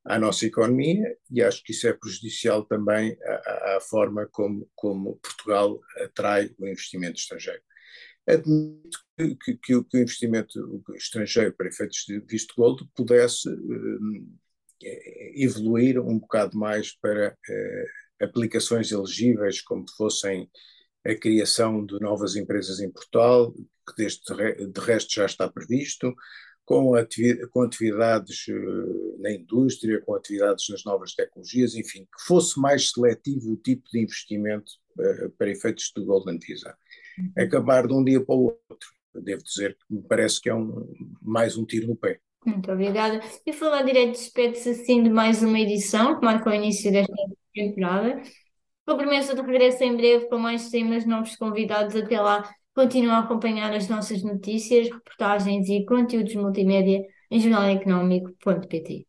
à 0.04 0.18
nossa 0.18 0.46
economia 0.46 1.16
e 1.30 1.42
acho 1.42 1.62
que 1.62 1.72
isso 1.72 1.86
é 1.86 1.92
prejudicial 1.92 2.64
também 2.64 3.16
à, 3.24 3.76
à 3.76 3.80
forma 3.80 4.26
como, 4.30 4.68
como, 4.74 5.16
Portugal 5.16 5.80
atrai 5.98 6.50
o 6.58 6.66
investimento 6.66 7.18
estrangeiro. 7.18 7.62
Admito 8.26 8.98
que, 9.16 9.34
que, 9.36 9.54
que, 9.56 9.74
o, 9.74 9.86
investimento 9.94 10.82
estrangeiro 10.94 11.52
para 11.54 11.68
efeitos 11.68 12.04
de 12.06 12.20
visto 12.20 12.54
gold 12.56 12.88
pudesse 12.94 13.48
eh, 14.84 15.32
evoluir 15.42 15.98
um 15.98 16.18
bocado 16.18 16.56
mais 16.56 16.92
para 16.96 17.36
eh, 17.48 17.86
aplicações 18.20 18.92
elegíveis, 18.92 19.60
como 19.60 19.84
fossem 19.96 20.48
a 21.04 21.14
criação 21.14 21.84
de 21.84 21.98
novas 22.00 22.36
empresas 22.36 22.80
em 22.80 22.90
Portugal, 22.90 23.52
que 23.52 23.94
desde 23.96 24.20
de 24.68 24.80
resto 24.80 25.12
já 25.12 25.26
está 25.26 25.50
previsto, 25.50 26.14
com, 26.72 26.94
atividades, 26.94 27.50
com 27.50 27.62
atividades 27.62 28.48
uh, 28.48 29.20
na 29.20 29.30
indústria, 29.30 30.00
com 30.00 30.14
atividades 30.14 30.66
nas 30.70 30.84
novas 30.84 31.14
tecnologias, 31.14 31.74
enfim, 31.74 32.04
que 32.04 32.24
fosse 32.26 32.58
mais 32.58 32.90
seletivo 32.90 33.52
o 33.52 33.56
tipo 33.56 33.82
de 33.92 34.00
investimento 34.00 34.72
uh, 34.98 35.30
para 35.36 35.50
efeitos 35.50 35.92
de 35.94 36.02
Golden 36.02 36.38
Visa. 36.38 36.74
Uhum. 37.18 37.32
Acabar 37.36 37.86
de 37.86 37.92
um 37.92 38.02
dia 38.02 38.24
para 38.24 38.34
o 38.34 38.44
outro, 38.44 38.88
devo 39.22 39.42
dizer 39.42 39.76
que 39.76 39.94
me 39.94 40.02
parece 40.02 40.40
que 40.40 40.48
é 40.48 40.54
um, 40.54 40.88
mais 41.20 41.58
um 41.58 41.66
tiro 41.66 41.88
no 41.88 41.96
pé. 41.96 42.18
Muito 42.46 42.72
obrigada. 42.72 43.20
E 43.44 43.52
falar 43.52 43.82
direito, 43.82 44.12
despede-se 44.12 44.70
assim 44.70 45.02
de 45.02 45.10
mais 45.10 45.42
uma 45.42 45.60
edição 45.60 46.18
que 46.18 46.24
marca 46.24 46.48
o 46.48 46.54
início 46.54 46.90
desta 46.90 47.14
temporada. 47.54 48.22
Com 48.86 48.92
a 48.92 48.96
promessa 48.96 49.34
de 49.34 49.42
regresso 49.42 49.84
em 49.84 49.94
breve 49.94 50.26
com 50.28 50.38
mais 50.38 50.70
temas, 50.70 51.04
novos 51.04 51.36
convidados. 51.36 51.94
Até 51.94 52.18
lá, 52.18 52.50
continua 52.74 53.14
a 53.16 53.18
acompanhar 53.20 53.72
as 53.74 53.88
nossas 53.88 54.22
notícias, 54.22 54.88
reportagens 54.88 55.68
e 55.68 55.84
conteúdos 55.84 56.34
multimédia 56.34 57.02
em 57.30 57.40
jornaleconómico.pt. 57.40 59.06